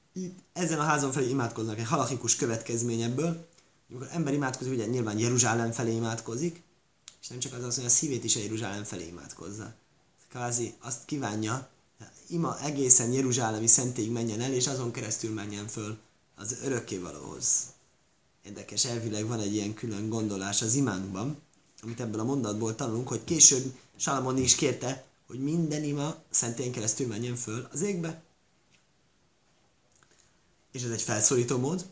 ezen 0.53 0.79
a 0.79 0.83
házon 0.83 1.11
felé 1.11 1.29
imádkoznak 1.29 1.79
egy 1.79 1.85
halachikus 1.85 2.35
következmény 2.35 3.01
ebből. 3.01 3.47
Amikor 3.89 4.07
ember 4.11 4.33
imádkozik, 4.33 4.73
ugye 4.73 4.85
nyilván 4.85 5.19
Jeruzsálem 5.19 5.71
felé 5.71 5.95
imádkozik, 5.95 6.61
és 7.21 7.27
nem 7.27 7.39
csak 7.39 7.53
az 7.53 7.63
az, 7.63 7.75
hogy 7.75 7.85
a 7.85 7.89
szívét 7.89 8.23
is 8.23 8.35
a 8.35 8.39
Jeruzsálem 8.39 8.83
felé 8.83 9.07
imádkozza. 9.07 9.73
Kvázi 10.29 10.73
azt 10.79 11.05
kívánja, 11.05 11.69
ima 12.27 12.59
egészen 12.59 13.11
Jeruzsálemi 13.11 13.67
szentéig 13.67 14.11
menjen 14.11 14.41
el, 14.41 14.53
és 14.53 14.67
azon 14.67 14.91
keresztül 14.91 15.33
menjen 15.33 15.67
föl 15.67 15.97
az 16.35 16.57
örökkévalóhoz. 16.63 17.63
Érdekes, 18.45 18.85
elvileg 18.85 19.27
van 19.27 19.39
egy 19.39 19.53
ilyen 19.53 19.73
külön 19.73 20.09
gondolás 20.09 20.61
az 20.61 20.73
imánkban, 20.73 21.37
amit 21.81 21.99
ebből 21.99 22.19
a 22.19 22.23
mondatból 22.23 22.75
tanulunk, 22.75 23.07
hogy 23.07 23.23
később 23.23 23.73
Salamon 23.95 24.37
is 24.37 24.55
kérte, 24.55 25.05
hogy 25.27 25.39
minden 25.39 25.83
ima 25.83 26.15
szentén 26.29 26.71
keresztül 26.71 27.07
menjen 27.07 27.35
föl 27.35 27.67
az 27.71 27.81
égbe 27.81 28.21
és 30.77 30.83
ez 30.83 30.91
egy 30.91 31.01
felszólító 31.01 31.57
mód, 31.57 31.85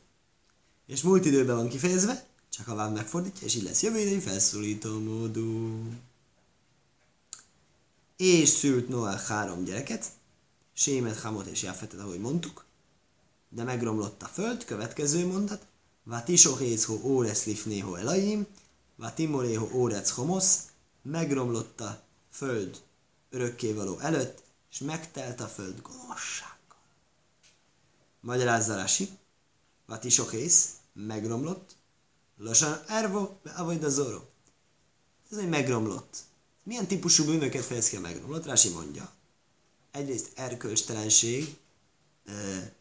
és 0.85 1.01
múlt 1.01 1.25
időben 1.25 1.55
van 1.55 1.69
kifejezve, 1.69 2.27
csak 2.49 2.67
a 2.67 2.75
váv 2.75 2.93
megfordítja, 2.93 3.47
és 3.47 3.55
így 3.55 3.63
lesz 3.63 3.81
jövő 3.81 3.99
idejű 3.99 4.19
felszólító 4.19 4.99
módú. 4.99 5.79
És 8.17 8.49
szült 8.49 8.87
Noah 8.87 9.19
három 9.19 9.63
gyereket, 9.63 10.05
Sémet, 10.73 11.19
Hamot 11.19 11.45
és 11.45 11.63
Jafetet, 11.63 11.99
ahogy 11.99 12.19
mondtuk, 12.19 12.65
de 13.49 13.63
megromlott 13.63 14.21
a 14.21 14.25
föld, 14.25 14.65
következő 14.65 15.27
mondat, 15.27 15.65
Vatisohézho 16.03 16.99
óresz 17.03 17.45
lifného 17.45 17.95
elaim, 17.95 18.45
Vatimorého 18.95 19.69
órec 19.73 20.09
homosz, 20.09 20.59
megromlott 21.01 21.81
a 21.81 22.03
föld 22.31 22.81
örökkévaló 23.29 23.99
előtt, 23.99 24.43
és 24.71 24.79
megtelt 24.79 25.41
a 25.41 25.47
föld 25.47 25.81
gonoszsággal. 25.81 26.54
Magyarázza 28.25 28.75
Rási, 28.75 29.09
Vati 29.85 30.09
Sokész, 30.09 30.69
megromlott, 30.93 31.75
lassan 32.37 32.83
Ervo, 32.87 33.29
Avoid 33.55 33.83
a 33.83 33.89
Zoro. 33.89 34.21
Ez 35.31 35.37
egy 35.37 35.49
megromlott. 35.49 36.17
Milyen 36.63 36.87
típusú 36.87 37.25
bűnöket 37.25 37.65
fejez 37.65 37.89
ki 37.89 37.95
a 37.95 37.99
megromlott? 37.99 38.45
Rási 38.45 38.69
mondja. 38.69 39.11
Egyrészt 39.91 40.31
erkölcstelenség, 40.35 41.57
eh, 42.25 42.71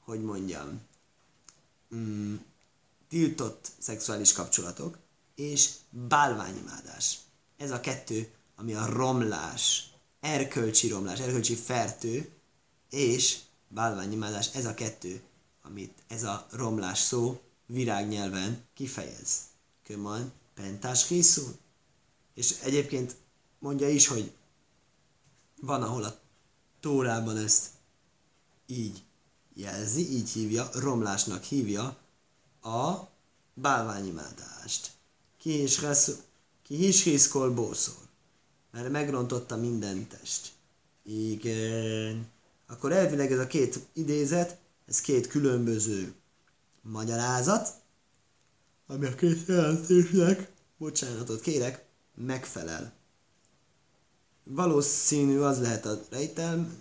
hogy 0.00 0.22
mondjam, 0.22 0.80
mm, 1.94 2.34
tiltott 3.08 3.70
szexuális 3.78 4.32
kapcsolatok, 4.32 4.98
és 5.34 5.70
bálványimádás. 5.90 7.18
Ez 7.56 7.70
a 7.70 7.80
kettő, 7.80 8.30
ami 8.56 8.74
a 8.74 8.86
romlás, 8.86 9.90
erkölcsi 10.20 10.88
romlás, 10.88 11.20
erkölcsi 11.20 11.54
fertő, 11.54 12.30
és 12.90 13.38
bálványimádás, 13.74 14.54
ez 14.54 14.64
a 14.64 14.74
kettő, 14.74 15.22
amit 15.62 16.02
ez 16.08 16.22
a 16.22 16.46
romlás 16.50 16.98
szó 16.98 17.40
virágnyelven 17.66 18.64
kifejez. 18.74 19.40
Köman, 19.82 20.32
pentás 20.54 21.06
készül. 21.06 21.56
És 22.34 22.60
egyébként 22.62 23.16
mondja 23.58 23.88
is, 23.88 24.06
hogy 24.06 24.32
van, 25.60 25.82
ahol 25.82 26.04
a 26.04 26.18
Tórában 26.80 27.36
ezt 27.36 27.66
így 28.66 29.02
jelzi, 29.54 30.12
így 30.12 30.30
hívja, 30.30 30.70
romlásnak 30.72 31.42
hívja 31.42 31.96
a 32.62 33.08
bálványimádást. 33.54 34.90
Ki 35.38 35.62
is, 35.62 35.80
ki 36.62 36.86
is 36.86 37.02
hiszkol 37.02 37.50
bószol, 37.50 38.08
mert 38.70 38.90
megrontotta 38.90 39.56
minden 39.56 40.08
test. 40.08 40.52
Igen. 41.02 42.32
Akkor 42.66 42.92
elvileg 42.92 43.32
ez 43.32 43.38
a 43.38 43.46
két 43.46 43.78
idézet, 43.92 44.58
ez 44.86 45.00
két 45.00 45.26
különböző 45.26 46.14
magyarázat, 46.82 47.68
ami 48.86 49.06
a 49.06 49.14
két 49.14 49.46
jelentésnek, 49.46 50.52
bocsánatot 50.78 51.40
kérek, 51.40 51.84
megfelel. 52.14 52.92
Valószínű 54.44 55.38
az 55.38 55.60
lehet 55.60 55.86
a 55.86 56.00
rejtelm, 56.10 56.76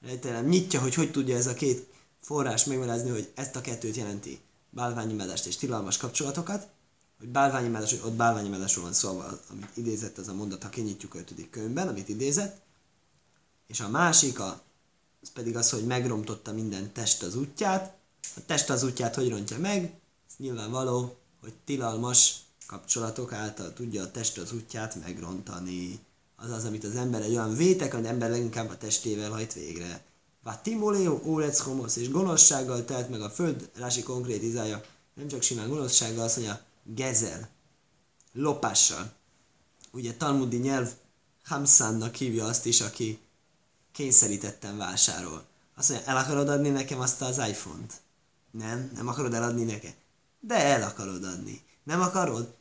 rejtelem 0.00 0.46
nyitja, 0.46 0.80
hogy 0.80 0.94
hogy 0.94 1.10
tudja 1.10 1.36
ez 1.36 1.46
a 1.46 1.54
két 1.54 1.86
forrás 2.20 2.64
megmagyarázni, 2.64 3.10
hogy 3.10 3.32
ezt 3.34 3.56
a 3.56 3.60
kettőt 3.60 3.96
jelenti 3.96 4.40
bálványimádást 4.70 5.46
és 5.46 5.56
tilalmas 5.56 5.96
kapcsolatokat, 5.96 6.68
hogy 7.18 7.28
bálványimádás, 7.28 7.90
hogy 7.90 8.00
ott 8.04 8.16
bálványimádásról 8.16 8.84
van 8.84 8.92
szó, 8.92 9.22
amit 9.50 9.76
idézett 9.76 10.18
az 10.18 10.28
a 10.28 10.34
mondat, 10.34 10.62
ha 10.62 10.68
kinyitjuk 10.68 11.14
a 11.14 11.18
ötödik 11.18 11.50
könyvben, 11.50 11.88
amit 11.88 12.08
idézett, 12.08 12.60
és 13.66 13.80
a 13.80 13.88
másik, 13.88 14.40
a, 14.40 14.62
az 15.22 15.30
pedig 15.34 15.56
az, 15.56 15.70
hogy 15.70 15.86
megromtotta 15.86 16.52
minden 16.52 16.92
test 16.92 17.22
az 17.22 17.36
útját, 17.36 17.96
a 18.36 18.40
test 18.46 18.70
az 18.70 18.82
útját 18.82 19.14
hogy 19.14 19.30
rontja 19.30 19.58
meg? 19.58 19.82
Ez 20.28 20.34
nyilvánvaló, 20.36 21.16
hogy 21.40 21.52
tilalmas 21.64 22.36
kapcsolatok 22.66 23.32
által 23.32 23.72
tudja 23.72 24.02
a 24.02 24.10
test 24.10 24.38
az 24.38 24.52
útját 24.52 24.94
megrontani. 24.94 25.98
Az 26.36 26.50
az, 26.50 26.64
amit 26.64 26.84
az 26.84 26.96
ember 26.96 27.22
egy 27.22 27.30
olyan 27.30 27.54
vétek, 27.54 27.94
amit 27.94 28.06
ember 28.06 28.30
leginkább 28.30 28.70
a 28.70 28.78
testével 28.78 29.30
hajt 29.30 29.52
végre. 29.52 30.04
Vatimuléo 30.42 31.20
órec 31.24 31.58
homosz, 31.58 31.96
és 31.96 32.10
gonoszsággal 32.10 32.84
telt 32.84 33.10
meg 33.10 33.20
a 33.20 33.30
föld, 33.30 33.70
Rási 33.74 34.02
konkrétizálja, 34.02 34.84
nem 35.14 35.28
csak 35.28 35.42
simán 35.42 35.68
gonoszsággal, 35.68 36.24
azt 36.24 36.36
mondja, 36.36 36.60
gezel, 36.82 37.48
lopással. 38.32 39.12
Ugye 39.92 40.14
talmudi 40.14 40.56
nyelv 40.56 40.92
Hamszánnak 41.44 42.14
hívja 42.14 42.46
azt 42.46 42.66
is, 42.66 42.80
aki 42.80 43.18
kényszerítetten 43.98 44.76
vásárol. 44.76 45.44
Azt 45.76 45.88
mondja, 45.88 46.08
el 46.08 46.16
akarod 46.16 46.48
adni 46.48 46.68
nekem 46.68 47.00
azt 47.00 47.20
az 47.20 47.38
iPhone-t? 47.38 47.92
Nem, 48.50 48.90
nem 48.94 49.08
akarod 49.08 49.34
eladni 49.34 49.64
nekem. 49.64 49.92
De 50.40 50.64
el 50.64 50.82
akarod 50.82 51.24
adni. 51.24 51.62
Nem 51.84 52.00
akarod? 52.00 52.54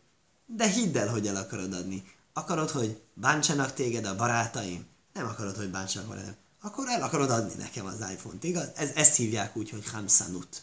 De 0.46 0.68
hidd 0.68 0.98
el, 0.98 1.08
hogy 1.08 1.28
el 1.28 1.36
akarod 1.36 1.74
adni. 1.74 2.04
Akarod, 2.34 2.70
hogy 2.70 3.02
bántsanak 3.14 3.74
téged 3.74 4.06
a 4.06 4.16
barátaim? 4.16 4.86
Nem 5.14 5.26
akarod, 5.28 5.56
hogy 5.56 5.70
bántsanak 5.70 6.08
barátaim. 6.08 6.36
Akkor 6.62 6.88
el 6.88 7.02
akarod 7.02 7.30
adni 7.30 7.54
nekem 7.58 7.86
az 7.86 8.00
iPhone-t, 8.12 8.44
igaz? 8.44 8.68
Ez, 8.76 8.90
ezt 8.96 9.16
hívják 9.16 9.56
úgy, 9.56 9.70
hogy 9.70 9.90
Hamsanut. 9.90 10.62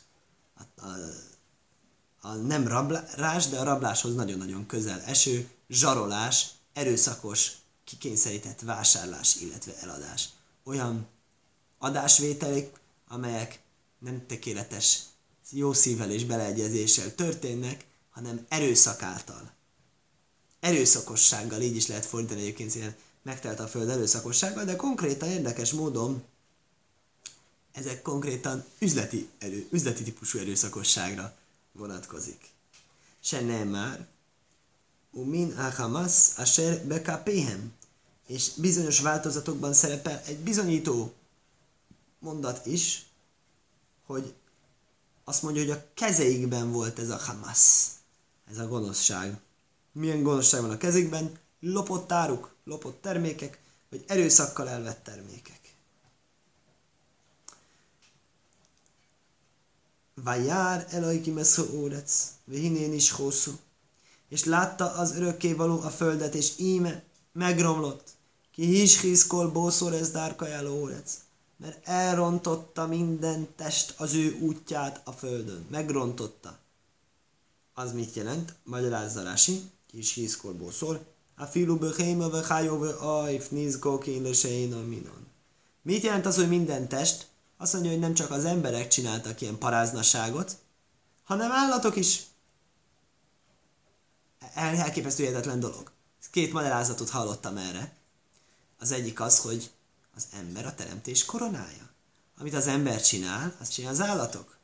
A, 0.56 0.86
a, 0.86 0.94
a 2.20 2.34
nem 2.34 2.68
rablás, 2.68 3.46
de 3.46 3.58
a 3.58 3.64
rabláshoz 3.64 4.14
nagyon-nagyon 4.14 4.66
közel 4.66 5.00
eső, 5.00 5.48
zsarolás, 5.68 6.50
erőszakos, 6.72 7.52
kikényszerített 7.84 8.60
vásárlás, 8.60 9.36
illetve 9.36 9.72
eladás. 9.80 10.28
Olyan 10.64 11.06
adásvételek, 11.78 12.80
amelyek 13.08 13.60
nem 13.98 14.26
tökéletes 14.26 15.00
jó 15.50 15.72
szívvel 15.72 16.10
és 16.10 16.24
beleegyezéssel 16.24 17.14
történnek, 17.14 17.84
hanem 18.10 18.46
erőszak 18.48 19.02
által. 19.02 19.52
Erőszakossággal, 20.60 21.60
így 21.60 21.76
is 21.76 21.86
lehet 21.86 22.06
fordítani 22.06 22.40
egyébként 22.40 22.70
szépen 22.70 22.96
megtelt 23.22 23.60
a 23.60 23.68
föld 23.68 23.88
erőszakossággal, 23.88 24.64
de 24.64 24.76
konkrétan 24.76 25.28
érdekes 25.28 25.72
módon 25.72 26.22
ezek 27.72 28.02
konkrétan 28.02 28.64
üzleti, 28.78 29.28
erő, 29.38 29.68
üzleti 29.70 30.02
típusú 30.02 30.38
erőszakosságra 30.38 31.36
vonatkozik. 31.72 32.50
Se 33.20 33.40
nem 33.40 33.68
már, 33.68 34.06
umin 35.10 35.52
a 35.52 35.70
Hamas 35.70 36.36
asher 36.36 36.84
bekapéhem, 36.84 37.72
és 38.26 38.50
bizonyos 38.56 39.00
változatokban 39.00 39.72
szerepel 39.72 40.22
egy 40.26 40.38
bizonyító 40.38 41.12
mondat 42.18 42.66
is, 42.66 43.06
hogy 44.06 44.34
azt 45.24 45.42
mondja, 45.42 45.62
hogy 45.62 45.70
a 45.70 45.84
kezeikben 45.94 46.72
volt 46.72 46.98
ez 46.98 47.08
a 47.08 47.16
Hamas, 47.16 47.86
ez 48.50 48.58
a 48.58 48.68
gonoszság. 48.68 49.40
Milyen 49.92 50.22
gonoszság 50.22 50.60
van 50.60 50.70
a 50.70 50.76
kezükben? 50.76 51.38
Lopott 51.60 52.12
áruk, 52.12 52.54
lopott 52.64 53.02
termékek, 53.02 53.58
vagy 53.90 54.04
erőszakkal 54.06 54.68
elvett 54.68 55.04
termékek. 55.04 55.60
Vajár 60.14 60.86
Elojki 60.90 61.30
Meszó 61.30 61.64
Órec, 61.72 62.32
Vihinén 62.44 62.92
is 62.92 63.10
hosszú. 63.10 63.52
És 64.28 64.44
látta 64.44 64.92
az 64.92 65.16
örökkévaló 65.16 65.80
a 65.80 65.90
földet, 65.90 66.34
és 66.34 66.52
íme 66.58 67.02
megromlott. 67.32 68.13
Ki 68.54 68.64
hiskhiszkol 68.64 69.50
bószor 69.50 69.92
ez 69.92 70.10
dárkajáló 70.10 70.80
órec 70.80 71.24
mert 71.56 71.88
elrontotta 71.88 72.86
minden 72.86 73.48
test 73.56 73.94
az 73.96 74.14
ő 74.14 74.38
útját 74.40 75.00
a 75.04 75.12
földön. 75.12 75.66
Megrontotta. 75.70 76.58
Az 77.74 77.92
mit 77.92 78.14
jelent? 78.14 78.54
Magyarázza 78.64 79.22
Rási, 79.22 79.70
kis 79.86 80.12
hízkorból 80.12 80.72
szól. 80.72 81.06
A 81.36 81.44
filu 81.44 81.76
böhéma 81.76 82.28
ve 82.28 82.44
hájóve 82.46 82.92
ajf 82.92 83.48
nizgó 83.48 83.98
a 83.98 84.86
minon. 84.86 85.26
Mit 85.82 86.02
jelent 86.02 86.26
az, 86.26 86.36
hogy 86.36 86.48
minden 86.48 86.88
test? 86.88 87.26
Azt 87.56 87.72
mondja, 87.72 87.90
hogy 87.90 88.00
nem 88.00 88.14
csak 88.14 88.30
az 88.30 88.44
emberek 88.44 88.88
csináltak 88.88 89.40
ilyen 89.40 89.58
paráznaságot, 89.58 90.56
hanem 91.24 91.52
állatok 91.52 91.96
is. 91.96 92.22
El, 94.54 94.76
elképesztő 94.76 95.22
hihetetlen 95.22 95.60
dolog. 95.60 95.92
Két 96.30 96.52
magyarázatot 96.52 97.10
hallottam 97.10 97.56
erre. 97.56 97.96
Az 98.78 98.92
egyik 98.92 99.20
az, 99.20 99.38
hogy 99.38 99.70
az 100.14 100.26
ember 100.32 100.66
a 100.66 100.74
teremtés 100.74 101.24
koronája. 101.24 101.90
Amit 102.38 102.54
az 102.54 102.66
ember 102.66 103.02
csinál, 103.02 103.56
azt 103.60 103.72
csinál 103.72 103.92
az 103.92 104.00
állatok. 104.00 104.56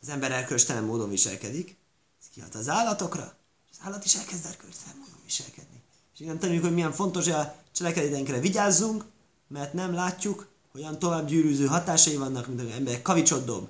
Az 0.00 0.08
ember 0.08 0.32
erkölcstelen 0.32 0.84
módon 0.84 1.08
viselkedik, 1.08 1.76
ez 2.20 2.26
kihat 2.32 2.54
az 2.54 2.68
állatokra, 2.68 3.36
és 3.70 3.76
az 3.78 3.86
állat 3.86 4.04
is 4.04 4.14
elkezd 4.14 4.46
erkölcstelen 4.46 4.96
módon 4.96 5.20
viselkedni. 5.24 5.82
És 6.14 6.20
innen 6.20 6.38
tanuljuk, 6.38 6.64
hogy 6.64 6.74
milyen 6.74 6.92
fontos, 6.92 7.24
hogy 7.24 7.32
a 7.32 7.56
cselekedeteinkre 7.72 8.40
vigyázzunk, 8.40 9.04
mert 9.48 9.72
nem 9.72 9.94
látjuk, 9.94 10.48
olyan 10.74 10.98
tovább 10.98 11.26
gyűrűző 11.26 11.66
hatásai 11.66 12.16
vannak, 12.16 12.46
mint 12.46 12.60
az 12.60 12.70
ember 12.70 13.02
kavicsot 13.02 13.44
dob 13.44 13.68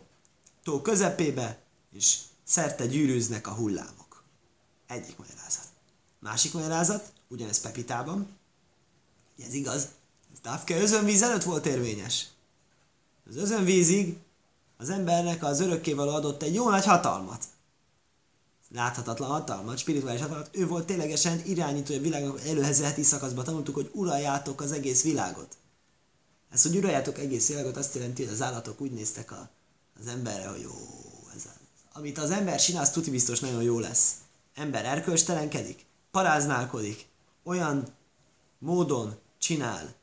tó 0.63 0.83
közepébe, 0.83 1.63
és 1.93 2.19
szerte 2.45 2.87
gyűrűznek 2.87 3.47
a 3.47 3.55
hullámok. 3.55 4.25
Egyik 4.87 5.17
magyarázat. 5.17 5.65
Másik 6.19 6.53
magyarázat, 6.53 7.13
ugyanez 7.29 7.61
Pepitában, 7.61 8.39
ez 9.47 9.55
igaz, 9.55 9.89
Távke 10.43 10.81
özönvíz 10.81 11.23
előtt 11.23 11.43
volt 11.43 11.67
érvényes. 11.67 12.27
Az 13.29 13.37
özönvízig 13.37 14.17
az 14.77 14.91
embernek 14.91 15.45
az 15.45 15.61
örökkévaló 15.61 16.15
adott 16.15 16.43
egy 16.43 16.55
jó 16.55 16.71
nagy 16.71 16.85
hatalmat. 16.85 17.45
Láthatatlan 18.73 19.31
hatalmat, 19.31 19.79
spirituális 19.79 20.21
hatalmat. 20.21 20.49
Ő 20.53 20.67
volt 20.67 20.87
ténylegesen 20.87 21.43
irányító 21.45 21.95
a 21.95 21.99
világnak 21.99 22.41
előhezeheti 22.41 23.03
szakaszban 23.03 23.45
tanultuk, 23.45 23.75
hogy 23.75 23.91
uraljátok 23.93 24.61
az 24.61 24.73
egész 24.73 25.03
világot. 25.03 25.57
Ez, 26.51 26.63
hogy 26.63 26.77
uraljátok 26.77 27.19
egész 27.19 27.49
világot, 27.49 27.77
azt 27.77 27.95
jelenti, 27.95 28.25
hogy 28.25 28.33
az 28.33 28.43
állatok 28.43 28.81
úgy 28.81 28.93
néztek 28.93 29.33
a, 29.33 29.49
az 30.01 30.07
emberre, 30.07 30.49
hogy 30.49 30.61
jó, 30.61 30.71
ez 31.37 31.43
az. 31.45 31.59
Amit 31.93 32.19
az 32.19 32.31
ember 32.31 32.61
csinál, 32.61 32.83
az 32.83 32.91
tuti 32.91 33.11
biztos 33.11 33.41
nagyon 33.41 33.63
jó 33.63 33.79
lesz. 33.79 34.15
Ember 34.55 34.85
erkölcstelenkedik, 34.85 35.85
paráználkodik, 36.11 37.07
olyan 37.43 37.87
módon 38.59 39.19
csinál 39.41 39.95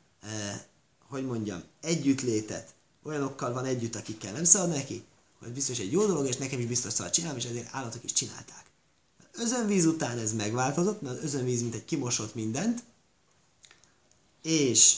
hogy 1.08 1.26
mondjam, 1.26 1.62
együttlétet, 1.80 2.74
olyanokkal 3.02 3.52
van 3.52 3.64
együtt, 3.64 3.94
akikkel 3.94 4.32
nem 4.32 4.44
szabad 4.44 4.68
neki, 4.68 5.04
hogy 5.38 5.52
biztos 5.52 5.78
egy 5.78 5.92
jó 5.92 6.06
dolog, 6.06 6.26
és 6.26 6.36
nekem 6.36 6.60
is 6.60 6.66
biztos 6.66 6.92
szabad 6.92 7.12
csinálni, 7.12 7.38
és 7.38 7.44
ezért 7.44 7.74
állatok 7.74 8.04
is 8.04 8.12
csinálták. 8.12 8.64
Az 9.32 9.40
özönvíz 9.40 9.84
után 9.84 10.18
ez 10.18 10.32
megváltozott, 10.32 11.00
mert 11.00 11.16
az 11.16 11.24
özönvíz 11.24 11.60
mint 11.62 11.74
egy 11.74 11.84
kimosott 11.84 12.34
mindent, 12.34 12.82
és 14.42 14.96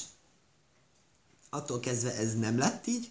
attól 1.51 1.81
kezdve 1.81 2.15
ez 2.15 2.39
nem 2.39 2.59
lett 2.59 2.87
így, 2.87 3.11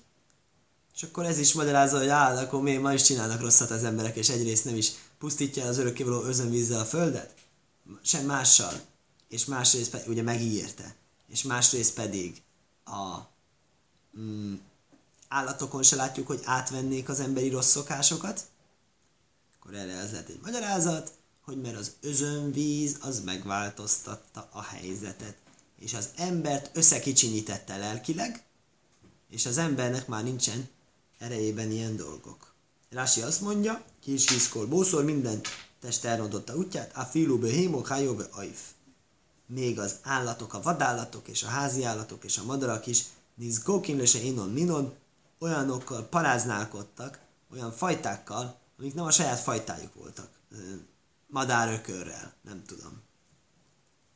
és 0.95 1.03
akkor 1.03 1.25
ez 1.25 1.37
is 1.37 1.53
magyarázza, 1.53 1.97
hogy 1.97 2.07
áll, 2.07 2.37
akkor 2.37 2.61
miért 2.61 2.81
ma 2.81 2.93
is 2.93 3.01
csinálnak 3.01 3.41
rosszat 3.41 3.71
az 3.71 3.83
emberek, 3.83 4.15
és 4.15 4.29
egyrészt 4.29 4.65
nem 4.65 4.75
is 4.75 4.91
pusztítja 5.17 5.65
az 5.65 5.77
örökkévaló 5.77 6.23
özönvízzel 6.23 6.79
a 6.79 6.85
földet, 6.85 7.33
sem 8.01 8.25
mással, 8.25 8.81
és 9.29 9.45
másrészt 9.45 9.97
ugye 10.07 10.21
megígérte, 10.21 10.95
és 11.29 11.43
másrészt 11.43 11.93
pedig 11.93 12.41
a 12.85 13.17
mm, 14.19 14.55
állatokon 15.27 15.83
se 15.83 15.95
látjuk, 15.95 16.27
hogy 16.27 16.41
átvennék 16.43 17.09
az 17.09 17.19
emberi 17.19 17.49
rossz 17.49 17.69
szokásokat, 17.69 18.47
akkor 19.59 19.73
erre 19.73 19.91
ez 19.91 20.11
lehet 20.11 20.29
egy 20.29 20.39
magyarázat, 20.43 21.11
hogy 21.41 21.61
mert 21.61 21.77
az 21.77 21.91
özönvíz 22.01 22.97
az 23.01 23.21
megváltoztatta 23.23 24.49
a 24.51 24.61
helyzetet, 24.61 25.35
és 25.79 25.93
az 25.93 26.09
embert 26.15 26.77
összekicsinyítette 26.77 27.77
lelkileg, 27.77 28.43
és 29.29 29.45
az 29.45 29.57
embernek 29.57 30.07
már 30.07 30.23
nincsen 30.23 30.69
erejében 31.17 31.71
ilyen 31.71 31.95
dolgok. 31.95 32.53
Rási 32.89 33.21
azt 33.21 33.41
mondja, 33.41 33.83
kis 34.01 34.29
hiszkol 34.29 34.67
bószor, 34.67 35.03
minden 35.03 35.41
test 35.79 36.05
elrontotta 36.05 36.55
útját, 36.55 36.95
a 36.95 37.03
filú 37.03 37.43
hémok, 37.43 37.87
hájóbe 37.87 38.27
aif. 38.31 38.59
Még 39.53 39.79
az 39.79 39.95
állatok, 40.03 40.53
a 40.53 40.61
vadállatok 40.61 41.27
és 41.27 41.43
a 41.43 41.47
házi 41.47 41.83
állatok 41.83 42.23
és 42.23 42.37
a 42.37 42.43
madarak 42.43 42.87
is, 42.87 43.03
nizgókin 43.35 43.97
lese 43.97 44.19
inon 44.19 44.49
minon, 44.49 44.93
olyanokkal 45.39 46.03
paráználkodtak, 46.03 47.19
olyan 47.53 47.71
fajtákkal, 47.71 48.59
amik 48.79 48.93
nem 48.93 49.05
a 49.05 49.11
saját 49.11 49.39
fajtájuk 49.39 49.93
voltak. 49.93 50.29
Madárökörrel, 51.27 52.33
nem 52.41 52.63
tudom. 52.65 53.01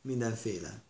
Mindenféle. 0.02 0.82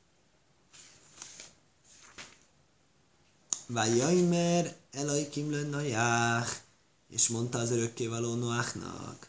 Vajjaimer 3.67 4.77
elaikim 4.91 5.51
lennajách, 5.51 6.63
és 7.09 7.29
mondta 7.29 7.59
az 7.59 7.71
örökkévaló 7.71 8.35
Noachnak, 8.35 9.29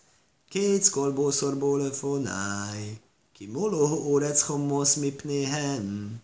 két 0.49 0.89
kolbószorból 0.89 1.79
öfonáj, 1.79 2.99
ki 3.37 3.45
moloh 3.45 4.05
órec 4.05 4.41
hommosz 4.41 4.95
mipnéhem, 4.95 6.21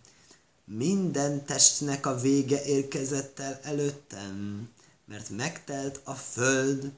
minden 0.64 1.44
testnek 1.44 2.06
a 2.06 2.20
vége 2.20 2.64
érkezett 2.64 3.38
el 3.38 3.60
előttem, 3.62 4.68
mert 5.04 5.30
megtelt 5.30 6.00
a 6.04 6.14
föld 6.14 6.92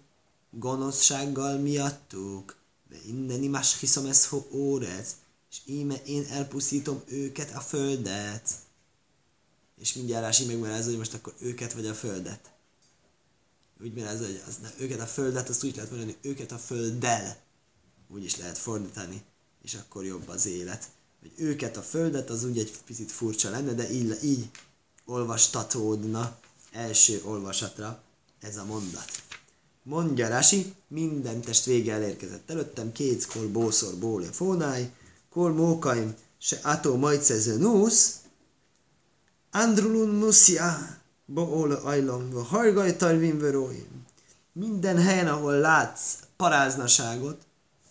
gonoszsággal 0.50 1.59
miattuk, 1.59 2.57
de 2.90 2.96
innen 3.07 3.42
imás 3.42 3.81
hiszom 3.81 4.07
ez 4.07 4.29
órec, 4.50 5.16
és 5.50 5.61
íme 5.64 6.03
én 6.05 6.27
elpusztítom 6.31 7.03
őket 7.07 7.55
a 7.55 7.61
földet. 7.61 8.48
És 9.81 9.92
mindjárt 9.92 10.24
Rási 10.24 10.44
megmerázza, 10.44 10.88
hogy 10.88 10.98
most 10.98 11.14
akkor 11.14 11.35
őket 11.38 11.72
vagy 11.72 11.87
a 11.87 11.94
földet. 11.94 12.53
Úgy 13.83 13.94
merázza, 13.94 14.24
hogy 14.24 14.42
az, 14.48 14.59
ne, 14.62 14.68
őket 14.79 15.00
a 15.00 15.07
földet, 15.07 15.48
azt 15.48 15.64
úgy 15.64 15.74
lehet 15.74 15.90
mondani, 15.90 16.16
őket 16.22 16.53
a 16.53 16.59
földdel. 16.59 17.37
Úgy 18.09 18.24
is 18.24 18.37
lehet 18.37 18.59
fordítani, 18.59 19.22
és 19.64 19.74
akkor 19.74 20.05
jobb 20.05 20.29
az 20.29 20.46
élet 20.46 20.88
hogy 21.24 21.44
őket 21.44 21.77
a 21.77 21.83
földet, 21.83 22.31
az 22.31 22.44
úgy 22.44 22.59
egy 22.59 22.72
picit 22.87 23.12
furcsa 23.12 23.50
lenne, 23.50 23.72
de 23.72 23.90
így, 23.90 24.18
így 24.22 24.50
olvastatódna 25.05 26.37
első 26.72 27.20
olvasatra 27.24 28.03
ez 28.40 28.57
a 28.57 28.64
mondat. 28.64 29.11
Mondja 29.83 30.29
Rasi, 30.29 30.74
minden 30.88 31.40
test 31.40 31.64
vége 31.64 31.92
elérkezett 31.92 32.50
előttem, 32.50 32.92
két 32.92 33.27
kol 33.27 33.48
bószor 33.48 33.94
bóle 33.94 34.27
fónáj, 34.27 34.92
kol 35.31 35.53
mókaim 35.53 36.14
se 36.38 36.59
ató 36.62 36.96
majcező 36.96 37.57
nusz, 37.57 38.16
andrulun 39.50 40.09
nuszja, 40.09 40.98
óle 41.37 41.74
ajlom, 41.74 42.44
hargaj 42.44 42.96
tarvin. 42.96 43.42
Minden 44.53 44.98
helyen, 44.98 45.29
ahol 45.29 45.59
látsz 45.59 46.18
paráznaságot, 46.37 47.42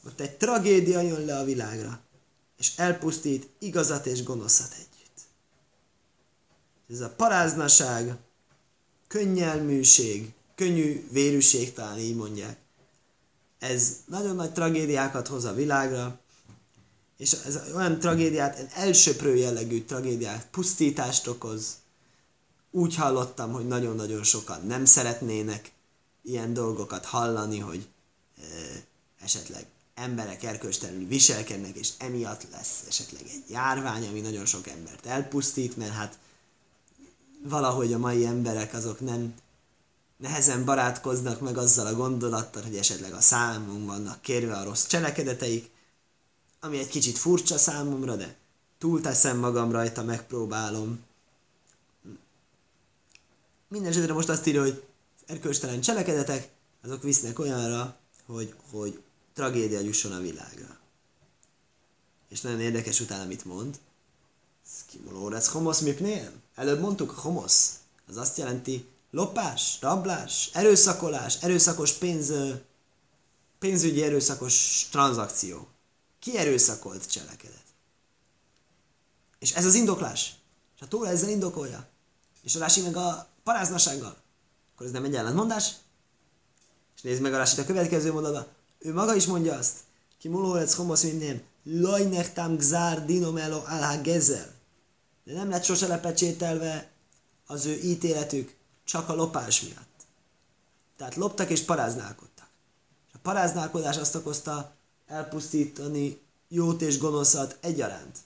ott 0.05 0.19
egy 0.19 0.37
tragédia 0.37 1.01
jön 1.01 1.25
le 1.25 1.37
a 1.37 1.43
világra 1.43 2.03
és 2.63 2.75
elpusztít 2.75 3.49
igazat 3.59 4.05
és 4.05 4.23
gonoszat 4.23 4.73
együtt. 4.73 5.21
Ez 6.89 7.01
a 7.01 7.09
paráznaság, 7.09 8.15
könnyelműség, 9.07 10.33
könnyű 10.55 11.07
vérűség, 11.11 11.73
talán 11.73 11.97
így 11.97 12.15
mondják. 12.15 12.57
Ez 13.59 13.97
nagyon 14.05 14.35
nagy 14.35 14.53
tragédiákat 14.53 15.27
hoz 15.27 15.45
a 15.45 15.53
világra, 15.53 16.19
és 17.17 17.31
ez 17.31 17.59
olyan 17.75 17.99
tragédiát, 17.99 18.71
elsöprő 18.73 19.35
jellegű 19.35 19.83
tragédiát, 19.83 20.47
pusztítást 20.51 21.27
okoz. 21.27 21.75
Úgy 22.71 22.95
hallottam, 22.95 23.51
hogy 23.51 23.67
nagyon-nagyon 23.67 24.23
sokan 24.23 24.65
nem 24.65 24.85
szeretnének 24.85 25.71
ilyen 26.21 26.53
dolgokat 26.53 27.05
hallani, 27.05 27.59
hogy 27.59 27.87
e, 28.37 28.43
esetleg 29.19 29.65
emberek 29.95 30.43
erkölcstelenül 30.43 31.07
viselkednek, 31.07 31.75
és 31.75 31.89
emiatt 31.97 32.47
lesz 32.51 32.83
esetleg 32.87 33.21
egy 33.21 33.43
járvány, 33.49 34.07
ami 34.07 34.19
nagyon 34.19 34.45
sok 34.45 34.67
embert 34.67 35.05
elpusztít, 35.05 35.77
mert 35.77 35.93
hát 35.93 36.17
valahogy 37.43 37.93
a 37.93 37.97
mai 37.97 38.25
emberek 38.25 38.73
azok 38.73 38.99
nem 38.99 39.33
nehezen 40.17 40.65
barátkoznak 40.65 41.39
meg 41.39 41.57
azzal 41.57 41.85
a 41.85 41.93
gondolattal, 41.93 42.63
hogy 42.63 42.77
esetleg 42.77 43.13
a 43.13 43.21
számunk 43.21 43.87
vannak 43.87 44.21
kérve 44.21 44.55
a 44.55 44.63
rossz 44.63 44.85
cselekedeteik, 44.85 45.69
ami 46.59 46.77
egy 46.77 46.87
kicsit 46.87 47.17
furcsa 47.17 47.57
számomra, 47.57 48.15
de 48.15 48.35
túlteszem 48.77 49.37
magam 49.37 49.71
rajta, 49.71 50.03
megpróbálom. 50.03 50.99
Mindenesetre 53.67 54.13
most 54.13 54.29
azt 54.29 54.47
írja, 54.47 54.61
hogy 54.61 54.83
erkölcstelen 55.25 55.81
cselekedetek, 55.81 56.49
azok 56.83 57.03
visznek 57.03 57.39
olyanra, 57.39 57.95
hogy, 58.25 58.53
hogy 58.71 59.02
tragédia 59.33 59.79
jusson 59.79 60.11
a 60.11 60.19
világra. 60.19 60.77
És 62.29 62.41
nagyon 62.41 62.59
érdekes 62.59 62.99
utána 62.99 63.25
mit 63.25 63.45
mond. 63.45 63.79
Skimolórec 64.65 65.47
homosz 65.47 65.79
mipnél? 65.79 66.31
Előbb 66.55 66.79
mondtuk, 66.79 67.17
a 67.17 67.21
homosz. 67.21 67.79
Az 68.07 68.17
azt 68.17 68.37
jelenti 68.37 68.87
lopás, 69.11 69.77
rablás, 69.81 70.49
erőszakolás, 70.53 71.37
erőszakos 71.41 71.91
pénz, 71.91 72.33
pénzügyi 73.59 74.03
erőszakos 74.03 74.87
tranzakció. 74.91 75.67
Ki 76.19 76.37
erőszakolt 76.37 77.11
cselekedet? 77.11 77.63
És 79.39 79.51
ez 79.53 79.65
az 79.65 79.75
indoklás. 79.75 80.35
És 80.75 80.81
a 80.81 80.87
Tóra 80.87 81.09
ezzel 81.09 81.29
indokolja. 81.29 81.87
És 82.41 82.55
a 82.55 82.59
Rási 82.59 82.81
meg 82.81 82.95
a 82.95 83.27
paráznasággal. 83.43 84.17
Akkor 84.73 84.85
ez 84.85 84.91
nem 84.91 85.03
egy 85.03 85.15
ellentmondás? 85.15 85.73
És 86.95 87.01
nézd 87.01 87.21
meg 87.21 87.33
a 87.33 87.37
Rásit 87.37 87.59
a 87.59 87.65
következő 87.65 88.11
mondatban. 88.11 88.47
Ő 88.83 88.93
maga 88.93 89.15
is 89.15 89.25
mondja 89.25 89.55
azt. 89.55 89.77
Ki 90.17 90.27
mulórec 90.27 90.73
homosz 90.73 91.03
minden. 91.03 91.41
Lajnechtam 91.63 92.55
gzár 92.55 93.05
dinomelo 93.05 93.57
alha 93.65 94.01
gezel. 94.01 94.51
De 95.23 95.33
nem 95.33 95.49
lett 95.49 95.63
sose 95.63 95.87
lepecsételve 95.87 96.91
az 97.45 97.65
ő 97.65 97.73
ítéletük 97.73 98.55
csak 98.83 99.09
a 99.09 99.15
lopás 99.15 99.61
miatt. 99.61 100.05
Tehát 100.97 101.15
loptak 101.15 101.49
és 101.49 101.61
paráználkodtak. 101.61 102.47
És 103.07 103.13
a 103.13 103.19
paráználkodás 103.21 103.97
azt 103.97 104.15
okozta 104.15 104.75
elpusztítani 105.07 106.21
jót 106.47 106.81
és 106.81 106.97
gonoszat 106.97 107.57
egyaránt. 107.61 108.17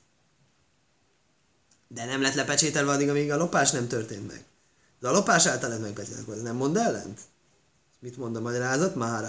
De 1.87 2.05
nem 2.05 2.21
lett 2.21 2.33
lepecsételve 2.33 2.91
addig, 2.91 3.09
amíg 3.09 3.31
a 3.31 3.37
lopás 3.37 3.71
nem 3.71 3.87
történt 3.87 4.27
meg. 4.27 4.45
De 4.99 5.07
a 5.07 5.11
lopás 5.11 5.45
által 5.45 5.69
lett 5.69 5.81
megpecsételve, 5.81 6.41
nem 6.41 6.55
mond 6.55 6.77
ellent? 6.77 7.21
Mit 7.99 8.17
mond 8.17 8.35
a 8.35 8.41
magyarázat? 8.41 8.95
Már 8.95 9.23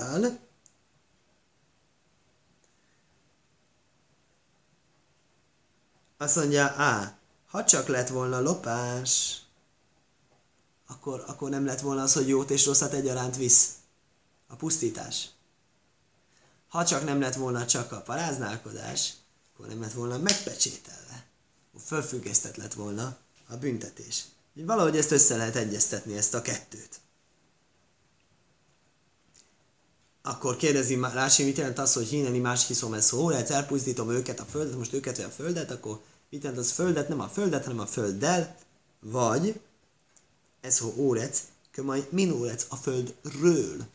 Azt 6.19 6.37
mondja, 6.37 6.65
á, 6.77 7.19
ha 7.47 7.65
csak 7.65 7.87
lett 7.87 8.09
volna 8.09 8.41
lopás, 8.41 9.43
akkor, 10.87 11.25
akkor 11.27 11.51
nem 11.51 11.65
lett 11.65 11.81
volna 11.81 12.03
az, 12.03 12.13
hogy 12.13 12.29
jót 12.29 12.51
és 12.51 12.67
rosszat 12.67 12.93
egyaránt 12.93 13.37
visz. 13.37 13.73
A 14.47 14.55
pusztítás. 14.55 15.29
Ha 16.69 16.85
csak 16.85 17.05
nem 17.05 17.21
lett 17.21 17.35
volna 17.35 17.67
csak 17.67 17.93
a 17.93 18.01
paráználkodás, 18.01 19.13
akkor 19.53 19.67
nem 19.67 19.81
lett 19.81 19.93
volna 19.93 20.19
megpecsételve. 20.19 21.27
Fölfüggesztett 21.85 22.57
lett 22.57 22.75
volna 22.75 23.17
a 23.49 23.57
büntetés. 23.57 24.25
Így 24.55 24.67
valahogy 24.67 24.97
ezt 24.97 25.11
össze 25.11 25.37
lehet 25.37 25.57
egyeztetni, 25.57 26.17
ezt 26.17 26.35
a 26.35 26.43
kettőt. 26.43 27.01
akkor 30.29 30.57
kérdezi 30.57 30.99
Rási, 31.13 31.45
mit 31.45 31.57
jelent 31.57 31.79
az, 31.79 31.93
hogy 31.93 32.09
hineni 32.09 32.39
más 32.39 32.67
hiszom 32.67 32.95
ez 32.95 33.05
szó, 33.05 33.31
lehet 33.31 33.51
elpusztítom 33.51 34.11
őket 34.11 34.41
a 34.41 34.45
földet, 34.45 34.77
most 34.77 34.93
őket 34.93 35.17
vagy 35.17 35.27
a 35.27 35.31
földet, 35.31 35.71
akkor 35.71 36.01
mit 36.31 36.43
jelent 36.43 36.61
az 36.61 36.71
földet, 36.71 37.09
nem 37.09 37.21
a 37.21 37.29
földet, 37.29 37.65
hanem 37.65 37.81
a 37.81 37.87
földdel, 37.87 38.57
vagy 39.01 39.61
ez 40.61 40.79
ho 40.79 40.93
órec, 40.97 41.43
kömaj 41.71 42.09
minórec 42.11 42.67
a 42.69 42.77
földről. 42.77 43.87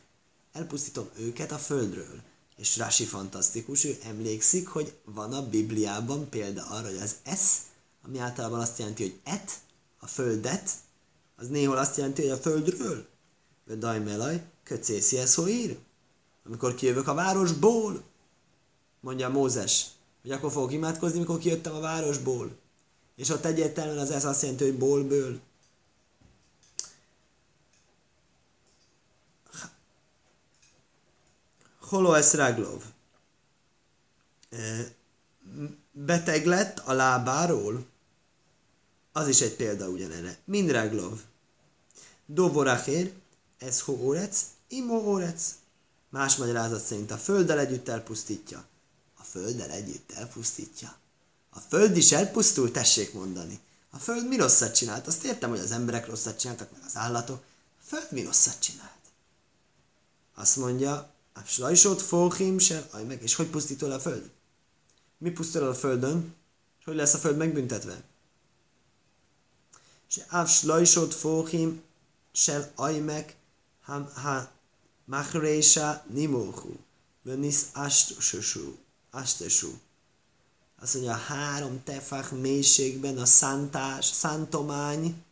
Elpusztítom 0.52 1.08
őket 1.18 1.52
a 1.52 1.58
földről. 1.58 2.22
És 2.56 2.76
Rasi 2.76 3.04
fantasztikus, 3.04 3.84
ő 3.84 3.98
emlékszik, 4.04 4.68
hogy 4.68 4.92
van 5.04 5.32
a 5.32 5.48
Bibliában 5.48 6.28
példa 6.28 6.66
arra, 6.66 6.86
hogy 6.86 7.00
az 7.02 7.14
esz, 7.22 7.60
ami 8.04 8.18
általában 8.18 8.60
azt 8.60 8.78
jelenti, 8.78 9.02
hogy 9.02 9.20
et, 9.24 9.60
a 9.98 10.06
földet, 10.06 10.70
az 11.36 11.48
néhol 11.48 11.76
azt 11.76 11.96
jelenti, 11.96 12.22
hogy 12.22 12.30
a 12.30 12.36
földről. 12.36 13.06
Vagy 13.66 13.78
dajmelaj, 13.78 14.42
köcészi 14.62 15.18
ez 15.18 15.38
ír? 15.48 15.78
Amikor 16.46 16.74
kijövök 16.74 17.08
a 17.08 17.14
városból, 17.14 18.02
mondja 19.00 19.28
Mózes, 19.28 19.86
hogy 20.24 20.32
akkor 20.32 20.52
fogok 20.52 20.72
imádkozni, 20.72 21.18
mikor 21.18 21.38
kijöttem 21.38 21.74
a 21.74 21.80
városból. 21.80 22.56
És 23.16 23.28
ott 23.28 23.44
egyértelműen 23.44 23.98
az 23.98 24.10
ez 24.10 24.24
azt 24.24 24.42
jelenti, 24.42 24.64
hogy 24.64 24.78
bólből. 24.78 25.40
Holoesz 31.80 32.34
Raglov. 32.34 32.82
Beteg 35.92 36.46
lett 36.46 36.78
a 36.78 36.92
lábáról, 36.92 37.86
az 39.12 39.28
is 39.28 39.40
egy 39.40 39.56
példa 39.56 39.88
ugyanerre. 39.88 40.38
Mind 40.44 40.70
Raglov. 40.70 41.20
Dovorachér, 42.26 43.12
ez 43.58 43.80
ho 43.80 43.92
órec, 43.92 44.44
imo 44.68 44.96
órec. 44.96 45.54
Más 46.08 46.36
magyarázat 46.36 46.84
szerint 46.84 47.10
a 47.10 47.16
földdel 47.16 47.58
együtt 47.58 47.88
elpusztítja. 47.88 48.64
A 49.24 49.26
földdel 49.26 49.70
együtt 49.70 50.12
elpusztítja. 50.12 50.96
A 51.50 51.58
föld 51.58 51.96
is 51.96 52.12
elpusztul, 52.12 52.70
tessék 52.70 53.12
mondani. 53.12 53.60
A 53.90 53.98
föld 53.98 54.28
mi 54.28 54.36
rosszat 54.36 54.74
csinált? 54.74 55.06
Azt 55.06 55.24
értem, 55.24 55.50
hogy 55.50 55.58
az 55.58 55.70
emberek 55.70 56.06
rosszat 56.06 56.38
csináltak, 56.38 56.72
meg 56.72 56.80
az 56.86 56.96
állatok. 56.96 57.42
A 57.80 57.86
föld 57.86 58.06
mi 58.10 58.22
rosszat 58.22 58.58
csinált? 58.58 58.90
Azt 60.34 60.56
mondja, 60.56 61.12
slajsot 61.46 62.02
fóhim 62.02 62.58
se, 62.58 62.88
aj 62.90 63.04
meg, 63.04 63.22
és 63.22 63.34
hogy 63.34 63.46
pusztítol 63.46 63.92
a 63.92 64.00
föld? 64.00 64.30
Mi 65.18 65.30
pusztul 65.30 65.68
a 65.68 65.74
földön? 65.74 66.34
És 66.78 66.84
hogy 66.84 66.94
lesz 66.94 67.14
a 67.14 67.18
föld 67.18 67.36
megbüntetve? 67.36 68.02
És 70.08 70.20
áv 70.28 70.48
slajsot 70.48 71.14
fóhim 71.14 71.82
se, 72.32 72.72
aj 72.74 72.98
meg, 72.98 73.36
ha, 73.82 74.10
ha 74.14 74.50
machrésa 75.04 76.04
nimóhu, 76.08 76.76
vönisz 77.22 77.66
astesú, 77.72 78.78
astesú. 79.14 79.68
Azt 80.80 80.94
mondja, 80.94 81.12
három 81.12 81.82
tefach 81.84 82.32
mélységben 82.32 83.18
a 83.18 83.24
szántás, 83.24 84.06
szántomány, 84.06 85.22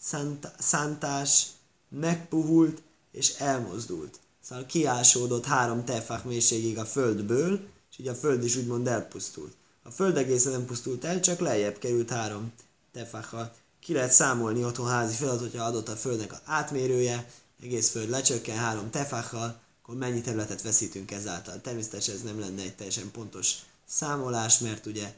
szánt, 0.00 0.48
szántás 0.58 1.46
megpuhult 1.88 2.82
és 3.12 3.34
elmozdult. 3.38 4.18
Szóval 4.42 4.66
kiásódott 4.66 5.44
három 5.44 5.84
tefach 5.84 6.24
mélységig 6.24 6.78
a 6.78 6.84
földből, 6.84 7.60
és 7.90 7.98
így 7.98 8.08
a 8.08 8.14
föld 8.14 8.44
is 8.44 8.56
úgymond 8.56 8.86
elpusztult. 8.86 9.54
A 9.82 9.90
föld 9.90 10.16
egészen 10.16 10.52
nem 10.52 10.66
pusztult 10.66 11.04
el, 11.04 11.20
csak 11.20 11.38
lejjebb 11.38 11.78
került 11.78 12.10
három 12.10 12.52
tefacha. 12.92 13.54
Ki 13.80 13.92
lehet 13.92 14.12
számolni 14.12 14.64
otthon 14.64 14.88
házi 14.88 15.14
feladat, 15.14 15.40
hogyha 15.40 15.64
adott 15.64 15.88
a 15.88 15.96
földnek 15.96 16.32
az 16.32 16.40
átmérője, 16.44 17.30
egész 17.62 17.90
föld 17.90 18.08
lecsökken 18.08 18.56
három 18.56 18.90
tefachal, 18.90 19.60
akkor 19.86 19.98
mennyi 19.98 20.20
területet 20.20 20.62
veszítünk 20.62 21.10
ezáltal. 21.10 21.60
Természetesen 21.60 22.14
ez 22.14 22.22
nem 22.22 22.40
lenne 22.40 22.62
egy 22.62 22.74
teljesen 22.74 23.10
pontos 23.10 23.54
számolás, 23.84 24.58
mert 24.58 24.86
ugye 24.86 25.14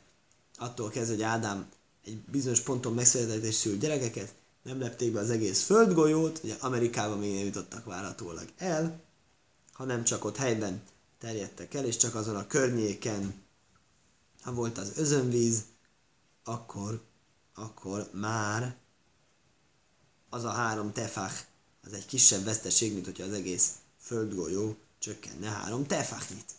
attól 0.56 0.88
kezdve, 0.88 1.14
hogy 1.14 1.22
Ádám 1.22 1.68
egy 2.04 2.16
bizonyos 2.16 2.60
ponton 2.60 2.94
megszületett 2.94 3.42
és 3.42 3.54
szült 3.54 3.80
gyerekeket, 3.80 4.34
nem 4.62 4.80
lepték 4.80 5.12
be 5.12 5.20
az 5.20 5.30
egész 5.30 5.62
földgolyót, 5.62 6.40
ugye 6.42 6.56
Amerikában 6.60 7.18
még 7.18 7.34
nem 7.34 7.44
jutottak 7.44 7.84
várhatólag 7.84 8.48
el, 8.56 9.00
hanem 9.72 10.04
csak 10.04 10.24
ott 10.24 10.36
helyben 10.36 10.82
terjedtek 11.18 11.74
el, 11.74 11.84
és 11.84 11.96
csak 11.96 12.14
azon 12.14 12.36
a 12.36 12.46
környéken, 12.46 13.34
ha 14.42 14.52
volt 14.52 14.78
az 14.78 14.92
özönvíz, 14.96 15.62
akkor, 16.44 17.02
akkor 17.54 18.10
már 18.12 18.76
az 20.28 20.44
a 20.44 20.50
három 20.50 20.92
tefach, 20.92 21.44
az 21.84 21.92
egy 21.92 22.06
kisebb 22.06 22.44
veszteség, 22.44 22.92
mint 22.92 23.04
hogyha 23.04 23.24
az 23.24 23.32
egész 23.32 23.72
földgolyó 24.08 24.76
csökkenne 24.98 25.50
három 25.50 25.86
tefachnyit. 25.86 26.54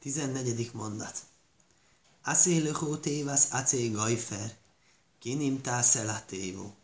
14. 0.00 0.72
mondat. 0.72 1.24
Aszélökó 2.22 2.96
tévasz 2.96 3.52
acé 3.52 3.88
gajfer, 3.88 4.56
kinim 5.18 5.60
tászel 5.60 6.08
a 6.08 6.24
tévó, 6.26 6.74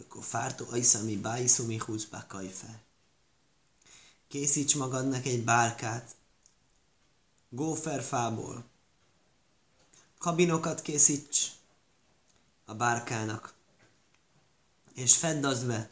akkor 0.00 0.24
fártó 0.24 0.66
ajszami 0.70 1.16
bájszumi 1.16 1.76
húzba 1.76 2.24
kajfer. 2.28 2.80
Készíts 4.28 4.76
magadnak 4.76 5.26
egy 5.26 5.44
bárkát, 5.44 6.14
góferfából, 7.48 8.64
kabinokat 10.18 10.82
készíts 10.82 11.50
a 12.64 12.74
bárkának, 12.74 13.54
és 14.94 15.16
fedd 15.16 15.44
az 15.44 15.64
be 15.64 15.90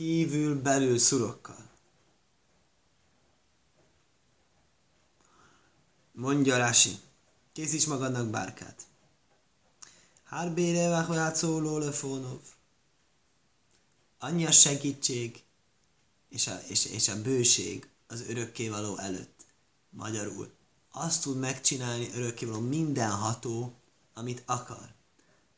kívül-belül 0.00 0.98
szurokkal. 0.98 1.68
Mondja 6.12 6.56
Rási, 6.56 6.98
készíts 7.52 7.86
magadnak 7.86 8.26
bárkát. 8.26 8.86
Hárbére 10.24 10.88
váhoját 10.88 11.36
szóló 11.36 11.78
lefónov. 11.78 12.40
Annyi 14.18 14.46
a 14.46 14.50
segítség 14.50 15.42
és 16.28 16.46
a, 16.46 16.60
és, 16.68 16.84
és 16.84 17.08
a 17.08 17.22
bőség 17.22 17.88
az 18.06 18.20
örökkévaló 18.28 18.96
előtt. 18.98 19.44
Magyarul. 19.90 20.52
Azt 20.90 21.22
tud 21.22 21.38
megcsinálni 21.38 22.10
örökkévaló 22.14 22.60
mindenható, 22.60 23.74
amit 24.14 24.42
akar. 24.46 24.94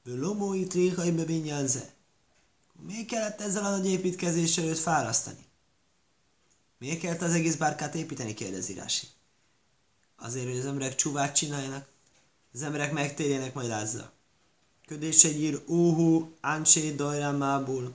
Lomói 0.02 0.66
tréhaj 0.66 1.10
bebinyánze. 1.10 1.92
Miért 2.86 3.06
kellett 3.06 3.40
ezzel 3.40 3.64
a 3.64 3.70
nagy 3.70 3.86
építkezéssel 3.86 4.64
őt 4.64 4.78
fárasztani? 4.78 5.44
Miért 6.78 7.00
kellett 7.00 7.22
az 7.22 7.32
egész 7.32 7.56
bárkát 7.56 7.94
építeni, 7.94 8.34
kérdezi 8.34 8.74
Rási 8.74 9.06
azért, 10.22 10.46
hogy 10.46 10.58
az 10.58 10.66
emberek 10.66 10.94
csuvát 10.94 11.34
csináljanak, 11.34 11.86
az 12.52 12.62
emberek 12.62 12.92
megtérjenek 12.92 13.54
majd 13.54 13.70
azzal. 13.70 14.10
Ködés 14.86 15.24
egy 15.24 15.40
ír, 15.40 15.62
úhú, 15.66 16.34
áncsé 16.40 16.90
dajrámából, 16.94 17.94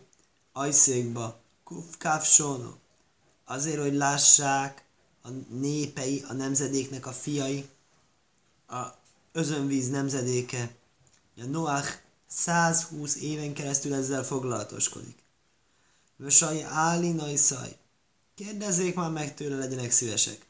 ajszékba, 0.52 1.40
kuf 1.64 1.98
kávsono. 1.98 2.74
Azért, 3.46 3.80
hogy 3.80 3.94
lássák 3.94 4.84
a 5.24 5.30
népei, 5.50 6.24
a 6.28 6.34
nemzedéknek 6.34 7.06
a 7.06 7.12
fiai, 7.12 7.70
a 8.68 8.84
özönvíz 9.32 9.90
nemzedéke. 9.90 10.76
A 11.38 11.46
Noach 11.46 11.98
120 12.28 13.16
éven 13.16 13.54
keresztül 13.54 13.94
ezzel 13.94 14.24
foglalatoskodik. 14.24 15.24
Vösai 16.16 16.62
áli 16.62 17.12
najszaj. 17.12 17.78
Kérdezzék 18.36 18.96
már 18.96 19.12
meg 19.12 19.34
tőle, 19.34 19.58
legyenek 19.58 19.92
szívesek. 19.92 20.46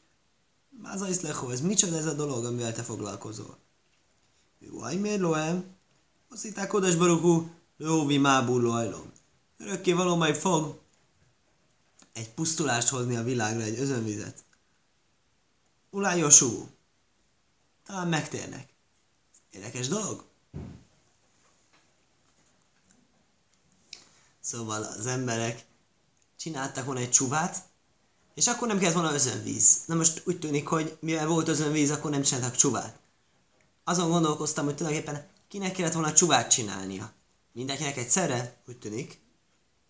Mázaisz 0.82 1.20
lechó, 1.20 1.50
ez 1.50 1.60
micsoda 1.60 1.96
ez 1.96 2.06
a 2.06 2.14
dolog, 2.14 2.44
amivel 2.44 2.72
te 2.72 2.82
foglalkozol? 2.82 3.58
Jó, 4.58 4.80
miért 4.80 5.20
loem? 5.20 5.64
Hitták 6.42 6.72
odas 6.72 6.96
barukú, 6.96 7.50
lóvi 7.76 8.18
mábú 8.18 8.58
lojlom. 8.58 9.12
Örökké 9.58 9.92
való 9.92 10.16
majd 10.16 10.36
fog 10.36 10.80
egy 12.18 12.30
pusztulást 12.30 12.88
hozni 12.88 13.16
a 13.16 13.22
világra, 13.22 13.62
egy 13.62 13.78
özönvizet. 13.78 14.44
Ulájosú. 15.90 16.68
Talán 17.86 18.08
megtérnek. 18.08 18.68
Érdekes 19.50 19.88
dolog? 19.88 20.27
Szóval 24.50 24.82
az 24.82 25.06
emberek 25.06 25.64
csináltak 26.36 26.84
volna 26.84 27.00
egy 27.00 27.10
csuvát, 27.10 27.62
és 28.34 28.46
akkor 28.46 28.68
nem 28.68 28.78
kellett 28.78 28.94
volna 28.94 29.12
özönvíz. 29.12 29.78
Na 29.86 29.94
most 29.94 30.22
úgy 30.26 30.38
tűnik, 30.38 30.66
hogy 30.66 30.96
mivel 31.00 31.26
volt 31.26 31.48
özönvíz, 31.48 31.90
akkor 31.90 32.10
nem 32.10 32.22
csináltak 32.22 32.56
csuvát. 32.56 32.98
Azon 33.84 34.10
gondolkoztam, 34.10 34.64
hogy 34.64 34.74
tulajdonképpen 34.74 35.26
kinek 35.48 35.72
kellett 35.72 35.92
volna 35.92 36.12
csuvát 36.12 36.50
csinálnia. 36.50 37.12
Mindenkinek 37.52 37.96
egyszerre, 37.96 38.56
úgy 38.68 38.78
tűnik. 38.78 39.20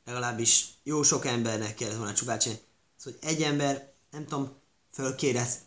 Legalábbis 0.04 0.66
jó 0.82 1.02
sok 1.02 1.26
embernek 1.26 1.74
kellett 1.74 1.96
volna 1.96 2.14
csuvát 2.14 2.40
csinálni. 2.40 2.62
Szóval 2.96 3.20
hogy 3.20 3.30
egy 3.30 3.42
ember, 3.42 3.92
nem 4.10 4.26
tudom, 4.26 4.52
fölkérez, 4.92 5.58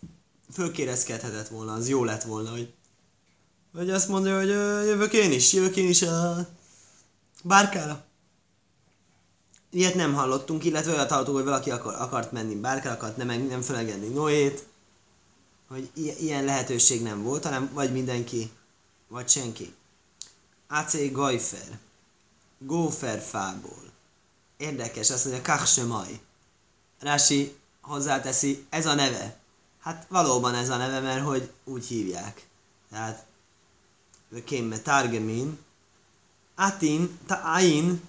fölkérezkedhetett 0.54 1.48
volna, 1.48 1.74
az 1.74 1.90
jó 1.90 2.04
lett 2.04 2.24
volna, 2.24 2.52
hogy, 2.52 2.74
hogy 3.74 3.90
azt 3.90 4.08
mondja, 4.08 4.38
hogy 4.38 4.50
jövök 4.88 5.14
én 5.14 5.32
is, 5.32 5.54
jövök 5.54 5.76
én 5.76 5.90
is 5.90 6.02
a 6.02 6.48
bárkára. 7.44 8.10
Ilyet 9.74 9.96
nem 9.96 10.14
hallottunk, 10.14 10.64
illetve 10.64 10.92
olyat 10.92 11.10
hallottunk, 11.10 11.38
hogy 11.38 11.46
valaki 11.46 11.72
akar, 11.72 11.94
akart 11.94 12.32
menni 12.32 12.56
bárkára, 12.56 12.96
akart 12.96 13.18
nem, 13.18 13.28
nem 13.42 13.62
felegenni 13.62 14.08
Noét, 14.08 14.66
hogy 15.68 15.90
ilyen 15.96 16.44
lehetőség 16.44 17.02
nem 17.02 17.24
volt, 17.24 17.44
hanem 17.44 17.70
vagy 17.74 17.92
mindenki, 17.92 18.52
vagy 19.08 19.30
senki. 19.30 19.74
AC 20.68 21.12
Gajfer. 21.12 21.80
góferfából. 22.58 23.84
Érdekes, 24.58 25.10
azt 25.10 25.26
mondja, 25.26 25.44
kachsemaj. 25.44 26.20
Rási 27.00 27.56
hozzáteszi, 27.82 28.66
ez 28.70 28.86
a 28.86 28.94
neve. 28.94 29.38
Hát 29.80 30.06
valóban 30.10 30.56
ez 30.56 30.70
a 30.70 30.78
neve, 30.78 31.00
mert 31.00 31.26
hogy 31.26 31.52
úgy 31.64 31.86
hívják. 31.86 32.48
Tehát, 32.90 33.26
kémme 34.46 34.80
targemin, 34.80 35.60
atin, 36.56 37.20
ta'ain, 37.26 38.02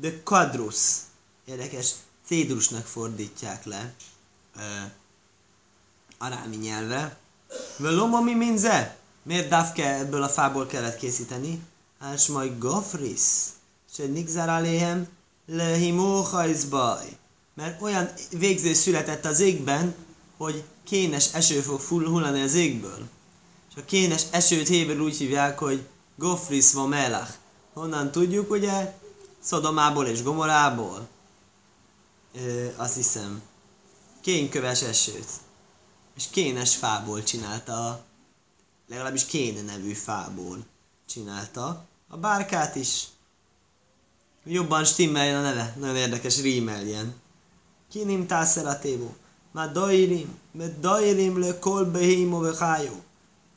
de 0.00 0.22
quadrus. 0.22 0.76
Érdekes, 1.44 1.90
cédrusnak 2.26 2.86
fordítják 2.86 3.64
le 3.64 3.94
ö, 4.56 4.60
arámi 6.18 6.56
nyelvre. 6.56 7.16
Veloma 7.76 8.20
mi 8.20 8.34
minze? 8.34 8.96
Miért 9.22 9.48
dafke 9.48 9.98
ebből 9.98 10.22
a 10.22 10.28
fából 10.28 10.66
kellett 10.66 10.96
készíteni? 10.96 11.60
Hát 12.00 12.28
majd 12.28 12.58
gofris. 12.58 13.20
Se 13.94 14.06
nigzár 14.06 14.48
aléhem 14.48 15.08
lehimóhajzbaj. 15.46 17.16
Mert 17.54 17.82
olyan 17.82 18.12
végzés 18.30 18.76
született 18.76 19.24
az 19.24 19.40
égben, 19.40 19.94
hogy 20.36 20.64
kénes 20.84 21.32
eső 21.32 21.60
fog 21.60 21.80
hullani 21.80 22.42
az 22.42 22.54
égből. 22.54 23.08
És 23.70 23.82
a 23.82 23.84
kénes 23.84 24.22
esőt 24.30 24.68
héber 24.68 25.00
úgy 25.00 25.16
hívják, 25.16 25.58
hogy 25.58 25.86
gofris 26.16 26.72
va 26.72 26.86
melach. 26.86 27.30
Honnan 27.72 28.10
tudjuk, 28.10 28.50
ugye? 28.50 28.99
Szodomából 29.40 30.06
és 30.06 30.22
Gomorából. 30.22 31.08
Ö, 32.34 32.66
azt 32.76 32.94
hiszem. 32.94 33.42
Kénköves 34.20 34.82
esőt. 34.82 35.28
És 36.16 36.26
kénes 36.30 36.76
fából 36.76 37.22
csinálta, 37.22 38.04
legalábbis 38.88 39.24
kén 39.24 39.64
nevű 39.64 39.92
fából 39.92 40.58
csinálta 41.06 41.84
a 42.08 42.16
bárkát 42.16 42.74
is. 42.74 43.06
Jobban 44.44 44.84
stimmeljen 44.84 45.38
a 45.38 45.42
neve, 45.42 45.74
nagyon 45.78 45.96
érdekes 45.96 46.40
rímeljen. 46.40 47.14
Kinim 47.90 48.26
tászeratévó. 48.26 49.14
Már 49.52 49.72
dairim, 49.72 50.38
mert 50.52 50.80
dairim 50.80 51.38
le 51.38 51.58
kol 51.58 51.84
behémo 51.84 52.40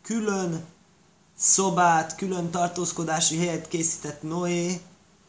Külön 0.02 0.65
szobát, 1.38 2.15
külön 2.15 2.52
tartózkodási 2.52 3.38
helyet 3.38 3.67
készített 3.67 4.22
Noé 4.22 4.82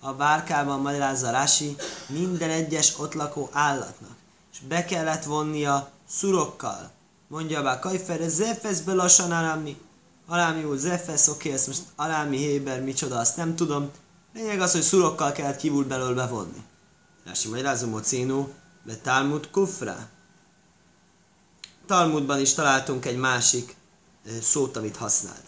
a 0.04 0.12
bárkában 0.12 0.80
magyarázza 0.80 1.30
Rási 1.30 1.76
minden 2.06 2.50
egyes 2.50 2.98
ott 2.98 3.14
lakó 3.14 3.48
állatnak. 3.52 4.16
És 4.52 4.58
be 4.68 4.84
kellett 4.84 5.24
vonnia 5.24 5.90
szurokkal. 6.08 6.90
Mondja 7.28 7.62
be 7.62 7.78
Kajfer, 7.78 8.20
zefesz 8.28 8.82
lassan 8.86 9.32
arámi. 9.32 9.80
Arámi 10.26 10.64
úr, 10.64 10.76
zefesz, 10.76 11.28
oké, 11.28 11.52
ezt 11.52 11.66
most 11.66 11.82
arámi 11.96 12.36
héber, 12.36 12.82
micsoda, 12.82 13.18
azt 13.18 13.36
nem 13.36 13.56
tudom. 13.56 13.90
Lényeg 14.34 14.60
az, 14.60 14.72
hogy 14.72 14.82
szurokkal 14.82 15.32
kellett 15.32 15.56
kívül 15.56 15.84
belől 15.84 16.14
bevonni. 16.14 16.64
Rási 17.24 17.48
magyarázom, 17.48 18.02
Cénú, 18.02 18.52
be 18.82 18.96
Talmud 18.96 19.50
kufra. 19.50 19.96
Talmudban 21.86 22.40
is 22.40 22.54
találtunk 22.54 23.04
egy 23.04 23.16
másik 23.16 23.76
szót, 24.42 24.76
amit 24.76 24.96
használt. 24.96 25.44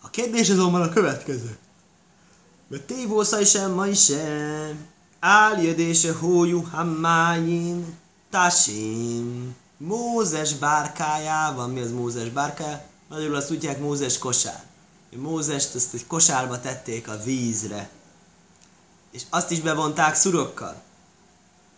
A 0.00 0.10
kérdés 0.10 0.50
azonban 0.50 0.82
a 0.82 0.88
következő. 0.88 1.58
Tévószaj 2.80 3.44
sem 3.44 3.72
ma 3.72 3.92
sem. 3.94 4.86
Áljödése 5.20 6.12
hójú 6.12 6.62
hammáin 6.62 7.94
tasim. 8.30 9.54
Mózes 9.76 10.54
bárkájában, 10.54 11.70
mi 11.70 11.80
az 11.80 11.92
Mózes 11.92 12.28
bárkája? 12.28 12.82
Magyarul 13.08 13.34
azt 13.34 13.46
tudják 13.46 13.78
Mózes 13.78 14.18
kosár. 14.18 14.64
Mózest 15.16 15.74
azt 15.74 15.94
egy 15.94 16.06
kosárba 16.06 16.60
tették 16.60 17.08
a 17.08 17.22
vízre. 17.24 17.90
És 19.10 19.22
azt 19.30 19.50
is 19.50 19.60
bevonták 19.60 20.14
szurokkal. 20.14 20.82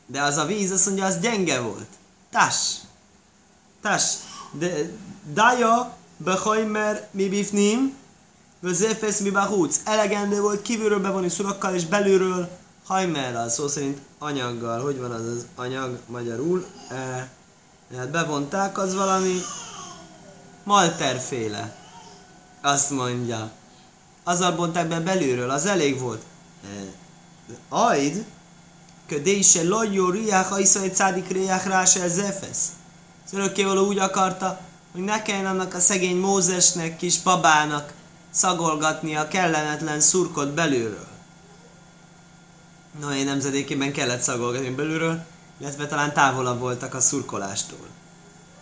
De 0.07 0.23
az 0.23 0.37
a 0.37 0.45
víz, 0.45 0.71
azt 0.71 0.87
mondja, 0.87 1.05
az 1.05 1.19
gyenge 1.19 1.61
volt. 1.61 1.89
Tas. 2.31 2.75
Tas. 3.83 4.13
De 4.53 4.91
daja 5.33 5.97
behajmer 6.17 7.09
mi 7.11 7.29
bifnim, 7.29 7.95
Vözéfesz 8.65 9.21
mi 9.21 9.31
bahúc. 9.31 9.81
Elegendő 9.85 10.41
volt 10.41 10.63
kívülről 10.63 11.01
bevonni 11.01 11.29
szurokkal, 11.29 11.75
és 11.75 11.85
belülről 11.85 12.49
hajmerral, 12.87 13.49
szó 13.49 13.69
szerint 13.69 13.99
anyaggal. 14.19 14.83
Hogy 14.83 15.01
van 15.01 15.11
az 15.11 15.27
az 15.27 15.47
anyag 15.55 15.99
magyarul? 16.07 16.67
E, 16.91 17.29
hát 17.97 18.11
bevonták, 18.11 18.79
az 18.79 18.95
valami 18.95 19.41
malterféle. 20.63 21.77
Azt 22.63 22.91
mondja. 22.91 23.51
Azzal 24.23 24.53
bonták 24.53 24.89
be 24.89 25.01
belülről, 25.01 25.51
az 25.51 25.67
elég 25.67 26.01
volt. 26.01 26.23
E, 26.65 26.69
ajd, 27.69 28.25
ködé 29.07 29.41
se 29.41 29.63
lajjó 29.63 30.11
riák, 30.11 30.51
a 30.51 30.59
iszai 30.59 30.91
cádik 30.91 31.29
riák 31.29 31.65
rá 31.67 31.85
se 31.85 32.09
zefesz. 32.09 32.69
Az 33.33 33.79
úgy 33.79 33.99
akarta, 33.99 34.61
hogy 34.93 35.03
ne 35.03 35.23
kelljen 35.23 35.47
annak 35.47 35.75
a 35.75 35.81
szegény 35.81 36.17
Mózesnek, 36.17 36.97
kis 36.97 37.23
babának 37.23 37.93
szagolgatni 38.35 39.17
a 39.17 39.29
kellemetlen 39.29 40.01
szurkot 40.01 40.55
belülről. 40.55 41.07
Noé 43.01 43.23
nemzedékében 43.23 43.93
kellett 43.93 44.23
szagolgatni 44.23 44.71
belülről, 44.71 45.25
illetve 45.61 45.87
talán 45.87 46.13
távolabb 46.13 46.59
voltak 46.59 46.95
a 46.95 47.01
szurkolástól. 47.01 47.87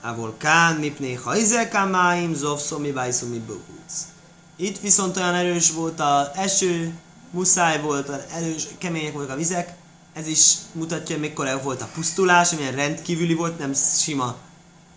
Ávol 0.00 0.34
kán, 0.38 0.76
mipné, 0.76 1.14
hajzekán 1.14 1.88
máim, 1.88 2.34
zovszomi, 2.34 2.90
bájszomi, 2.90 3.38
bohúc. 3.38 3.92
Itt 4.56 4.80
viszont 4.80 5.16
olyan 5.16 5.34
erős 5.34 5.70
volt 5.70 6.00
a 6.00 6.30
eső, 6.34 6.94
muszáj 7.30 7.80
volt, 7.80 8.08
erős, 8.34 8.66
kemények 8.78 9.12
voltak 9.12 9.34
a 9.34 9.36
vizek, 9.36 9.74
ez 10.12 10.26
is 10.26 10.54
mutatja, 10.72 11.16
hogy 11.16 11.24
mekkora 11.24 11.62
volt 11.62 11.82
a 11.82 11.88
pusztulás, 11.94 12.52
amilyen 12.52 12.74
rendkívüli 12.74 13.34
volt, 13.34 13.58
nem 13.58 13.74
sima 13.74 14.36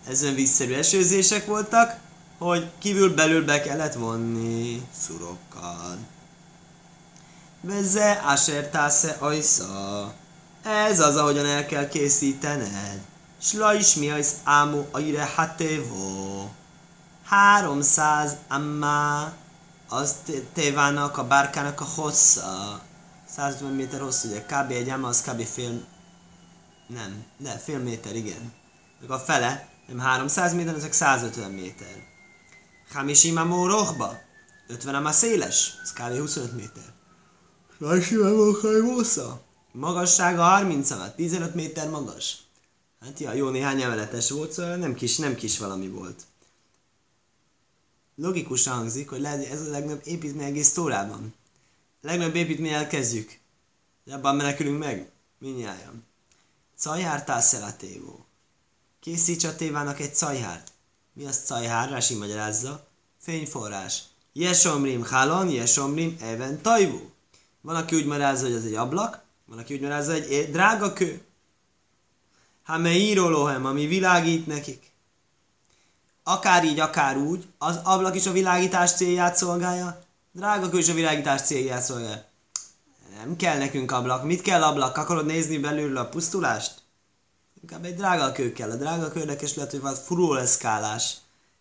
ez 0.08 0.34
vízszerű 0.34 0.74
esőzések 0.74 1.46
voltak, 1.46 1.96
hogy 2.38 2.70
kívül 2.78 3.14
belül 3.14 3.44
be 3.44 3.60
kellett 3.60 3.94
vonni 3.94 4.86
szurokkal. 4.98 5.98
Veze 7.60 8.12
asher 8.12 8.68
tásze 8.68 9.16
ajsza. 9.18 10.12
Ez 10.62 11.00
az, 11.00 11.16
ahogyan 11.16 11.46
el 11.46 11.66
kell 11.66 11.88
készítened. 11.88 13.00
Sla 13.38 13.74
is 13.74 13.94
mi 13.94 14.10
az 14.10 14.34
ámu 14.44 14.84
aire 14.90 15.24
hatévo. 15.34 16.48
300 17.24 18.36
amma 18.48 19.32
az 19.88 20.14
tévának, 20.52 21.18
a 21.18 21.26
bárkának 21.26 21.80
a 21.80 21.84
hossza. 21.84 22.80
150 23.28 23.72
méter 23.72 24.00
hosszú, 24.00 24.28
ugye 24.28 24.42
kb. 24.42 24.70
egy 24.70 24.88
amma, 24.88 25.08
az 25.08 25.22
kb. 25.22 25.42
fél... 25.42 25.84
Nem, 26.86 27.24
de 27.36 27.50
fél 27.50 27.78
méter, 27.78 28.16
igen. 28.16 28.52
Meg 29.00 29.10
a 29.10 29.18
fele, 29.18 29.68
nem 29.86 29.98
300 29.98 30.54
méter, 30.54 30.74
ezek 30.74 30.92
150 30.92 31.50
méter. 31.50 32.14
Hamishim 32.92 33.36
amó 33.36 33.66
rohba. 33.66 34.20
50 34.68 34.94
amá 34.94 35.12
széles. 35.12 35.74
Ez 35.82 35.92
kb. 35.92 36.18
25 36.18 36.52
méter. 36.52 36.92
Hamishim 37.78 38.22
amó 38.22 38.52
hajmósza. 38.52 39.44
Magassága 39.72 40.42
30 40.42 40.90
amá, 40.90 41.14
15 41.14 41.54
méter 41.54 41.90
magas. 41.90 42.36
Hát 43.00 43.18
ja, 43.20 43.32
jó 43.32 43.48
néhány 43.48 43.82
emeletes 43.82 44.30
volt, 44.30 44.52
szóval 44.52 44.76
nem 44.76 44.94
kis, 44.94 45.16
nem 45.16 45.34
kis 45.34 45.58
valami 45.58 45.88
volt. 45.88 46.22
Logikus 48.14 48.66
hangzik, 48.66 49.08
hogy 49.08 49.20
lehet, 49.20 49.46
ez 49.46 49.60
a 49.60 49.70
legnagyobb 49.70 50.00
építmény 50.04 50.46
egész 50.46 50.72
Tórában. 50.72 51.34
A 52.02 52.06
legnagyobb 52.06 52.34
építmény 52.34 52.72
elkezdjük. 52.72 53.38
De 54.04 54.14
abban 54.14 54.36
menekülünk 54.36 54.78
meg. 54.78 55.10
Minnyáján. 55.38 56.04
Cajhártál 56.78 57.40
szelatévó. 57.40 58.24
Készíts 59.00 59.44
a 59.44 59.56
tévának 59.56 60.00
egy 60.00 60.14
cajhárt. 60.14 60.72
Mi 61.12 61.26
az 61.26 61.42
cajhár? 61.44 61.90
Rási 61.90 62.14
magyarázza. 62.14 62.85
Fényforrás. 63.26 64.02
Jesomrim 64.32 65.04
halon, 65.04 65.48
jesomrim 65.48 66.16
even 66.20 66.62
tajvú. 66.62 67.10
Van, 67.60 67.76
aki 67.76 67.96
úgy 67.96 68.06
magyarázza, 68.06 68.44
hogy 68.44 68.54
ez 68.54 68.64
egy 68.64 68.74
ablak, 68.74 69.20
van, 69.46 69.58
aki 69.58 69.74
úgy 69.74 69.80
magyarázza, 69.80 70.12
hogy 70.12 70.32
egy 70.32 70.50
drága 70.50 70.92
kő. 70.92 71.20
me 72.66 72.90
írólóhem, 72.90 73.64
ami 73.64 73.86
világít 73.86 74.46
nekik. 74.46 74.90
Akár 76.22 76.64
így, 76.64 76.80
akár 76.80 77.16
úgy, 77.16 77.46
az 77.58 77.78
ablak 77.82 78.14
is 78.14 78.26
a 78.26 78.32
világítás 78.32 78.92
célját 78.92 79.36
szolgálja, 79.36 80.02
drága 80.32 80.68
kő 80.68 80.78
is 80.78 80.88
a 80.88 80.94
világítás 80.94 81.42
célját 81.42 81.82
szolgálja. 81.82 82.24
Nem 83.16 83.36
kell 83.36 83.58
nekünk 83.58 83.92
ablak. 83.92 84.24
Mit 84.24 84.42
kell 84.42 84.62
ablak? 84.62 84.96
Akarod 84.96 85.26
nézni 85.26 85.58
belülről 85.58 85.96
a 85.96 86.08
pusztulást? 86.08 86.74
Inkább 87.62 87.84
egy 87.84 87.96
drága 87.96 88.32
kő 88.32 88.52
kell. 88.52 88.70
A 88.70 88.76
drága 88.76 89.08
kőnek 89.08 89.42
is 89.42 89.54
lehet, 89.54 89.70
hogy 89.70 89.80
van 89.80 89.94
fluoreszkálás. 89.94 91.16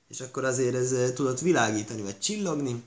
És 0.07 0.19
akkor 0.21 0.43
azért 0.43 0.75
ez 0.75 1.13
tudott 1.13 1.39
világítani, 1.39 2.01
vagy 2.01 2.19
csillogni. 2.19 2.83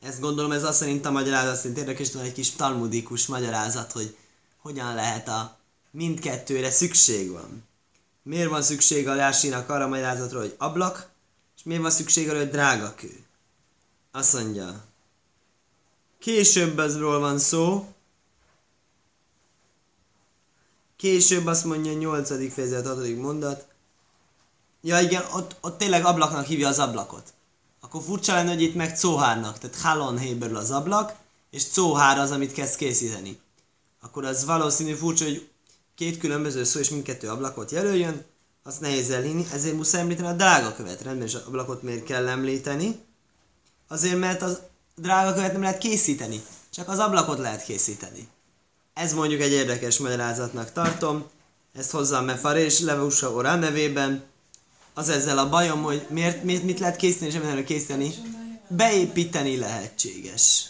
Ezt 0.00 0.20
gondolom, 0.20 0.52
ez 0.52 0.64
azt 0.64 0.78
szerint 0.78 1.06
a 1.06 1.10
magyarázat 1.10 1.56
szerint 1.56 1.78
érdekes, 1.78 2.12
hogy 2.12 2.26
egy 2.26 2.32
kis 2.32 2.50
talmudikus 2.50 3.26
magyarázat, 3.26 3.92
hogy 3.92 4.16
hogyan 4.56 4.94
lehet 4.94 5.28
a 5.28 5.58
mindkettőre 5.90 6.70
szükség 6.70 7.30
van. 7.30 7.64
Miért 8.22 8.48
van 8.48 8.62
szükség 8.62 9.08
a 9.08 9.14
Rásinak 9.14 9.68
arra 9.68 9.84
a 9.84 9.88
magyarázatra, 9.88 10.38
hogy 10.38 10.54
ablak, 10.58 11.08
és 11.56 11.62
miért 11.62 11.82
van 11.82 11.90
szükség 11.90 12.28
arra, 12.28 12.38
hogy 12.38 12.50
drága 12.50 12.94
kő? 12.94 13.24
Azt 14.12 14.32
mondja, 14.32 14.84
Később 16.26 16.78
azról 16.78 17.18
van 17.18 17.38
szó. 17.38 17.86
Később 20.96 21.46
azt 21.46 21.64
mondja 21.64 21.92
8. 21.92 22.52
fejezet, 22.52 22.86
6. 22.86 23.16
mondat. 23.16 23.66
Ja 24.86 25.00
igen, 25.00 25.22
ott, 25.32 25.56
ott 25.60 25.78
tényleg 25.78 26.04
ablaknak 26.04 26.46
hívja 26.46 26.68
az 26.68 26.78
ablakot. 26.78 27.32
Akkor 27.80 28.02
furcsa 28.02 28.34
lenne, 28.34 28.48
hogy 28.48 28.62
itt 28.62 28.74
meg 28.74 28.96
cóhárnak, 28.96 29.58
tehát 29.58 29.76
halon 29.76 30.18
héberül 30.18 30.56
az 30.56 30.70
ablak, 30.70 31.14
és 31.50 31.64
cóhár 31.64 32.18
az, 32.18 32.30
amit 32.30 32.52
kezd 32.52 32.76
készíteni. 32.76 33.40
Akkor 34.00 34.24
az 34.24 34.44
valószínű 34.44 34.92
furcsa, 34.92 35.24
hogy 35.24 35.48
két 35.94 36.18
különböző 36.18 36.64
szó 36.64 36.78
és 36.78 36.90
mindkettő 36.90 37.28
ablakot 37.28 37.70
jelöljön, 37.70 38.24
azt 38.62 38.80
nehéz 38.80 39.10
elhinni, 39.10 39.46
ezért 39.52 39.76
muszáj 39.76 40.00
említeni 40.00 40.28
a 40.28 40.32
drága 40.32 40.74
követ. 40.74 41.02
Rendben, 41.02 41.26
és 41.26 41.34
a 41.34 41.42
ablakot 41.46 41.82
miért 41.82 42.04
kell 42.04 42.28
említeni? 42.28 43.00
Azért, 43.88 44.18
mert 44.18 44.42
az 44.42 44.60
drága 44.96 45.34
követ 45.34 45.52
nem 45.52 45.62
lehet 45.62 45.78
készíteni, 45.78 46.42
csak 46.70 46.88
az 46.88 46.98
ablakot 46.98 47.38
lehet 47.38 47.64
készíteni. 47.64 48.28
Ez 48.94 49.12
mondjuk 49.12 49.40
egy 49.40 49.52
érdekes 49.52 49.98
magyarázatnak 49.98 50.72
tartom, 50.72 51.24
ezt 51.72 51.90
hozzá 51.90 52.20
Mefar 52.20 52.56
és 52.56 52.80
Leveusa 52.80 53.32
Orán 53.32 53.58
nevében. 53.58 54.34
Az 54.98 55.08
ezzel 55.08 55.38
a 55.38 55.48
bajom, 55.48 55.82
hogy 55.82 56.06
miért, 56.08 56.42
miért 56.42 56.62
mit 56.62 56.78
lehet 56.78 56.96
készíteni, 56.96 57.30
és 57.30 57.38
nem 57.42 57.64
készíteni? 57.64 58.14
Beépíteni 58.68 59.56
lehetséges. 59.56 60.64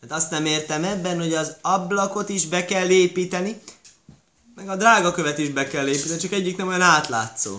Hát 0.00 0.12
azt 0.12 0.30
nem 0.30 0.46
értem 0.46 0.84
ebben, 0.84 1.18
hogy 1.18 1.34
az 1.34 1.56
ablakot 1.60 2.28
is 2.28 2.46
be 2.46 2.64
kell 2.64 2.88
építeni, 2.88 3.60
meg 4.54 4.68
a 4.68 4.76
drága 4.76 5.12
követ 5.12 5.38
is 5.38 5.48
be 5.48 5.68
kell 5.68 5.88
építeni, 5.88 6.18
csak 6.18 6.32
egyik 6.32 6.56
nem 6.56 6.68
olyan 6.68 6.80
átlátszó. 6.80 7.58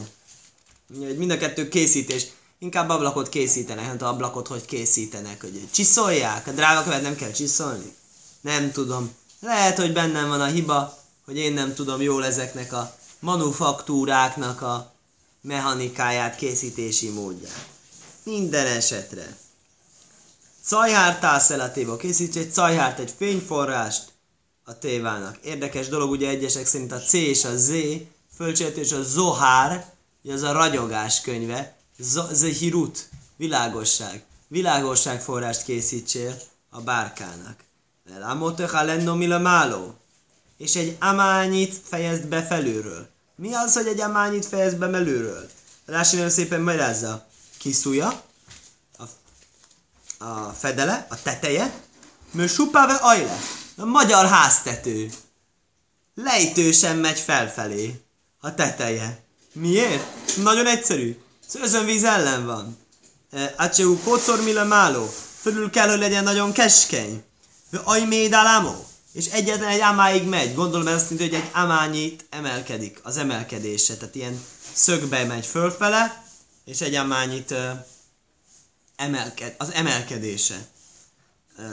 Mind 1.17 1.31
a 1.31 1.37
kettő 1.37 1.67
készítés. 1.67 2.25
Inkább 2.59 2.89
ablakot 2.89 3.29
készítenek, 3.29 3.85
hát 3.85 4.01
ablakot 4.01 4.47
hogy 4.47 4.65
készítenek, 4.65 5.41
hogy 5.41 5.67
csiszolják, 5.71 6.47
a 6.47 6.51
drága 6.51 6.83
követ 6.83 7.01
nem 7.01 7.15
kell 7.15 7.31
csiszolni. 7.31 7.95
Nem 8.41 8.71
tudom. 8.71 9.11
Lehet, 9.39 9.77
hogy 9.77 9.93
bennem 9.93 10.27
van 10.27 10.41
a 10.41 10.45
hiba, 10.45 10.97
hogy 11.25 11.37
én 11.37 11.53
nem 11.53 11.73
tudom 11.73 12.01
jól 12.01 12.25
ezeknek 12.25 12.73
a 12.73 12.95
manufaktúráknak 13.19 14.61
a 14.61 14.90
mechanikáját, 15.41 16.35
készítési 16.35 17.09
módját. 17.09 17.67
Minden 18.23 18.67
esetre. 18.67 19.37
Cajhárt 20.63 21.19
tászelatéba 21.19 21.97
készíts 21.97 22.35
egy 22.35 22.53
cajhárt, 22.53 22.99
egy 22.99 23.13
fényforrást 23.17 24.11
a 24.63 24.77
tévának. 24.79 25.37
Érdekes 25.43 25.87
dolog, 25.87 26.09
ugye 26.09 26.29
egyesek 26.29 26.65
szerint 26.65 26.91
a 26.91 26.99
C 26.99 27.13
és 27.13 27.45
a 27.45 27.57
Z, 27.57 27.69
és 28.75 28.91
a 28.91 29.03
Zohár, 29.03 29.93
az 30.23 30.41
a 30.41 30.51
ragyogás 30.51 31.21
könyve, 31.21 31.75
Zehirut, 32.31 33.09
világosság. 33.35 34.23
Világosság 34.47 35.21
forrást 35.21 35.63
készítsél 35.63 36.37
a 36.69 36.81
bárkának. 36.81 37.55
Lamotecha 38.19 38.83
lenno 38.83 39.15
milamáló. 39.15 39.95
És 40.57 40.75
egy 40.75 40.97
amányit 40.99 41.81
fejezd 41.83 42.27
be 42.27 42.43
felülről. 42.43 43.09
Mi 43.41 43.53
az, 43.53 43.73
hogy 43.73 43.87
egy 43.87 44.01
amányit 44.01 44.45
fejezd 44.45 44.77
be 44.77 44.87
belülről? 44.87 45.49
Rási 45.85 46.15
nagyon 46.15 46.31
szépen 46.31 46.61
magyarázza. 46.61 47.27
Kiszúja, 47.57 48.23
a, 48.97 49.03
a 50.25 50.55
fedele, 50.59 51.07
a 51.09 51.21
teteje, 51.21 51.73
mő 52.31 52.47
supáve 52.47 52.93
ajle. 52.93 53.39
A 53.77 53.85
magyar 53.85 54.25
háztető. 54.25 55.09
Lejtősen 56.15 56.97
megy 56.97 57.19
felfelé. 57.19 58.01
A 58.39 58.53
teteje. 58.53 59.23
Miért? 59.53 60.35
Nagyon 60.37 60.67
egyszerű. 60.67 61.17
Az 61.47 61.55
özönvíz 61.55 62.03
ellen 62.03 62.45
van. 62.45 62.77
Aceu 63.57 63.97
kocor 63.99 64.41
mile 64.43 64.63
máló. 64.63 65.13
Fölül 65.39 65.69
kell, 65.69 65.89
hogy 65.89 65.99
legyen 65.99 66.23
nagyon 66.23 66.51
keskeny. 66.51 67.23
Ajméd 67.83 68.33
alámó. 68.33 68.85
És 69.11 69.25
egyetlen 69.25 69.69
egy 69.69 69.79
amáig 69.79 70.23
megy. 70.23 70.53
Gondolom 70.53 70.87
ez 70.87 70.93
azt 70.93 71.11
jelenti, 71.11 71.35
hogy 71.35 71.43
egy 71.43 71.49
amányit 71.53 72.25
emelkedik. 72.29 72.99
Az 73.03 73.17
emelkedése. 73.17 73.97
Tehát 73.97 74.15
ilyen 74.15 74.43
szögbe 74.73 75.23
megy 75.23 75.45
fölfele, 75.45 76.23
és 76.65 76.81
egy 76.81 76.95
amányit 76.95 77.51
uh, 77.51 77.57
emelked, 78.95 79.55
az 79.57 79.71
emelkedése. 79.71 80.67
Uh, 81.57 81.65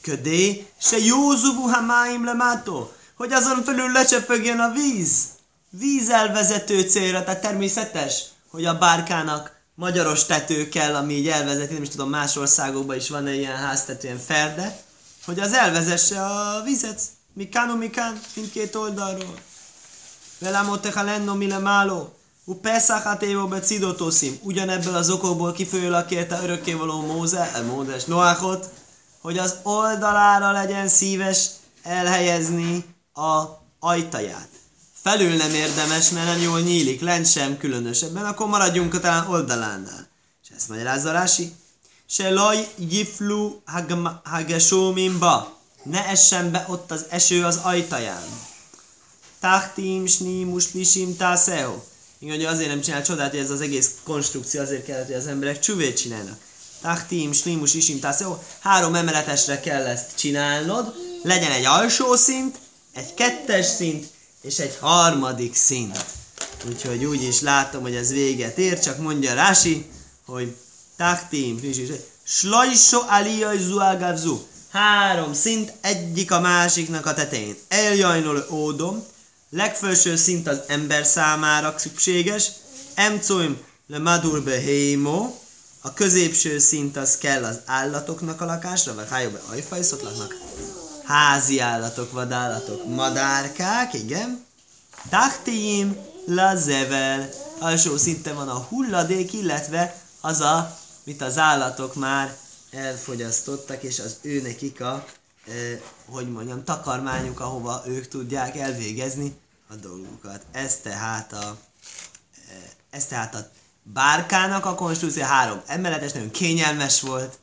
ködé, 0.00 0.66
se 0.80 0.98
józubu 0.98 1.62
hamáim 1.68 2.24
lemátó, 2.24 2.92
hogy 3.14 3.32
azon 3.32 3.62
felül 3.64 3.92
lecsöpögjön 3.92 4.58
a 4.58 4.72
víz. 4.72 5.24
Víz 5.70 6.08
elvezető 6.10 6.80
célra, 6.80 7.24
tehát 7.24 7.40
természetes, 7.40 8.22
hogy 8.50 8.64
a 8.64 8.78
bárkának 8.78 9.52
magyaros 9.74 10.24
tető 10.24 10.68
kell, 10.68 10.94
ami 10.94 11.14
így 11.14 11.28
elvezeti, 11.28 11.72
nem 11.72 11.82
is 11.82 11.88
tudom, 11.88 12.08
más 12.08 12.36
országokban 12.36 12.96
is 12.96 13.08
van 13.08 13.28
ilyen 13.28 13.56
háztető, 13.56 14.06
ilyen 14.06 14.18
ferde, 14.18 14.83
hogy 15.24 15.38
az 15.38 15.52
elvezesse 15.52 16.24
a 16.24 16.62
vizet, 16.62 17.00
mikán, 17.32 17.68
mikán, 17.68 18.20
mindkét 18.34 18.74
oldalról. 18.74 19.38
Velamotecha 20.38 21.02
lenno 21.02 21.34
mile 21.34 21.58
máló, 21.58 22.14
u 22.44 22.54
pesach 22.54 23.22
évo 23.22 23.48
be 23.48 23.60
cidotoszim. 23.60 24.38
Ugyanebből 24.42 24.94
az 24.94 25.10
okokból 25.10 25.52
kifolyólag 25.52 26.06
kérte 26.06 26.40
örökkévaló 26.42 27.00
Móze, 27.00 27.62
Mózes 27.66 28.04
Noáchot, 28.04 28.70
hogy 29.20 29.38
az 29.38 29.54
oldalára 29.62 30.52
legyen 30.52 30.88
szíves 30.88 31.46
elhelyezni 31.82 32.84
a 33.12 33.42
ajtaját. 33.78 34.48
Felül 35.02 35.36
nem 35.36 35.54
érdemes, 35.54 36.10
mert 36.10 36.26
nem 36.26 36.40
jól 36.40 36.60
nyílik, 36.60 37.00
lent 37.00 37.30
sem 37.30 37.58
különösebben, 37.58 38.24
akkor 38.24 38.48
maradjunk 38.48 38.94
a 38.94 39.00
talán 39.00 39.26
oldalánál. 39.26 40.08
És 40.42 40.48
ezt 40.56 40.68
magyarázza 40.68 41.12
Rási. 41.12 41.52
Se 42.08 42.30
laj 42.30 42.68
jiflu 42.76 43.60
hagesómimba. 44.24 45.58
Ne 45.82 46.06
essen 46.06 46.50
be 46.50 46.64
ott 46.68 46.90
az 46.90 47.04
eső 47.08 47.44
az 47.44 47.56
ajtaján. 47.62 48.22
Tachtim, 49.40 50.06
snímus, 50.06 50.72
lisim, 50.72 51.16
tászeo. 51.16 51.82
Igen, 52.18 52.46
azért 52.46 52.68
nem 52.68 52.80
csinál 52.80 53.02
csodát, 53.02 53.30
hogy 53.30 53.38
ez 53.38 53.50
az 53.50 53.60
egész 53.60 53.90
konstrukció 54.04 54.60
azért 54.60 54.84
kellett, 54.84 55.06
hogy 55.06 55.14
az 55.14 55.26
emberek 55.26 55.58
csüvét 55.58 55.96
csinálnak. 55.96 56.38
Tachtim, 56.80 57.32
slimus, 57.32 57.74
isim, 57.74 58.00
tászeo. 58.00 58.38
Három 58.60 58.94
emeletesre 58.94 59.60
kell 59.60 59.86
ezt 59.86 60.10
csinálnod. 60.14 60.94
Legyen 61.22 61.50
egy 61.50 61.64
alsó 61.64 62.14
szint, 62.14 62.58
egy 62.92 63.14
kettes 63.14 63.66
szint, 63.66 64.06
és 64.40 64.58
egy 64.58 64.76
harmadik 64.80 65.54
szint. 65.54 66.04
Úgyhogy 66.68 67.04
úgy 67.04 67.22
is 67.22 67.40
látom, 67.40 67.82
hogy 67.82 67.94
ez 67.94 68.12
véget 68.12 68.58
ér, 68.58 68.78
csak 68.78 68.98
mondja 68.98 69.34
Rási, 69.34 69.90
hogy 70.26 70.56
Tachtim, 70.96 71.60
Slajso 72.24 73.00
aliyaj 73.08 73.58
zuágávzú. 73.58 74.46
Három 74.70 75.32
szint, 75.32 75.72
egyik 75.80 76.30
a 76.30 76.40
másiknak 76.40 77.06
a 77.06 77.14
tetején. 77.14 77.56
Eljajnol 77.68 78.46
ódom, 78.50 79.04
legfelső 79.50 80.16
szint 80.16 80.48
az 80.48 80.60
ember 80.66 81.04
számára 81.04 81.74
szükséges, 81.78 82.50
emcoim 82.94 83.58
le 83.86 83.98
madur 83.98 84.42
behémo, 84.42 85.34
a 85.80 85.94
középső 85.94 86.58
szint 86.58 86.96
az 86.96 87.18
kell 87.18 87.44
az 87.44 87.58
állatoknak 87.64 88.40
a 88.40 88.44
lakásra, 88.44 88.94
vagy 88.94 89.06
hájóbe 89.10 89.40
ajfajszot 89.50 90.02
laknak. 90.02 90.34
Házi 91.04 91.60
állatok, 91.60 92.12
vadállatok, 92.12 92.94
madárkák, 92.94 93.94
igen. 93.94 94.44
Tachtiim 95.08 95.96
lazevel, 96.26 97.28
alsó 97.58 97.96
szinten 97.96 98.34
van 98.34 98.48
a 98.48 98.66
hulladék, 98.68 99.32
illetve 99.32 100.02
az 100.20 100.40
a 100.40 100.78
mit 101.04 101.22
az 101.22 101.38
állatok 101.38 101.94
már 101.94 102.36
elfogyasztottak, 102.70 103.82
és 103.82 103.98
az 103.98 104.16
ő 104.20 104.40
nekik 104.42 104.80
a, 104.80 105.04
eh, 105.46 105.80
hogy 106.06 106.32
mondjam, 106.32 106.64
takarmányuk, 106.64 107.40
ahova 107.40 107.82
ők 107.86 108.08
tudják 108.08 108.56
elvégezni 108.56 109.36
a 109.68 109.74
dolgukat. 109.74 110.42
Ez 110.52 110.76
tehát 110.76 111.32
a, 111.32 111.56
eh, 112.48 112.62
ez 112.90 113.06
tehát 113.06 113.34
a 113.34 113.48
bárkának 113.82 114.64
a 114.64 114.74
konstrukció 114.74 115.22
három 115.22 115.62
emeletes, 115.66 116.12
nagyon 116.12 116.30
kényelmes 116.30 117.00
volt, 117.00 117.38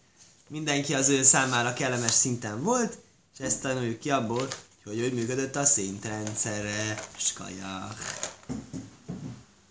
mindenki 0.48 0.94
az 0.94 1.10
ő 1.10 1.24
számára 1.24 1.74
kellemes 1.74 2.12
szinten 2.12 2.64
volt, 2.64 2.98
és 3.34 3.46
ezt 3.46 3.62
tanuljuk 3.62 4.00
ki 4.00 4.12
abból, 4.12 4.48
hogy 4.84 5.00
hogy 5.00 5.14
működött 5.14 5.56
a 5.56 5.66
szintrendszere, 5.66 7.08
skajak. 7.18 7.96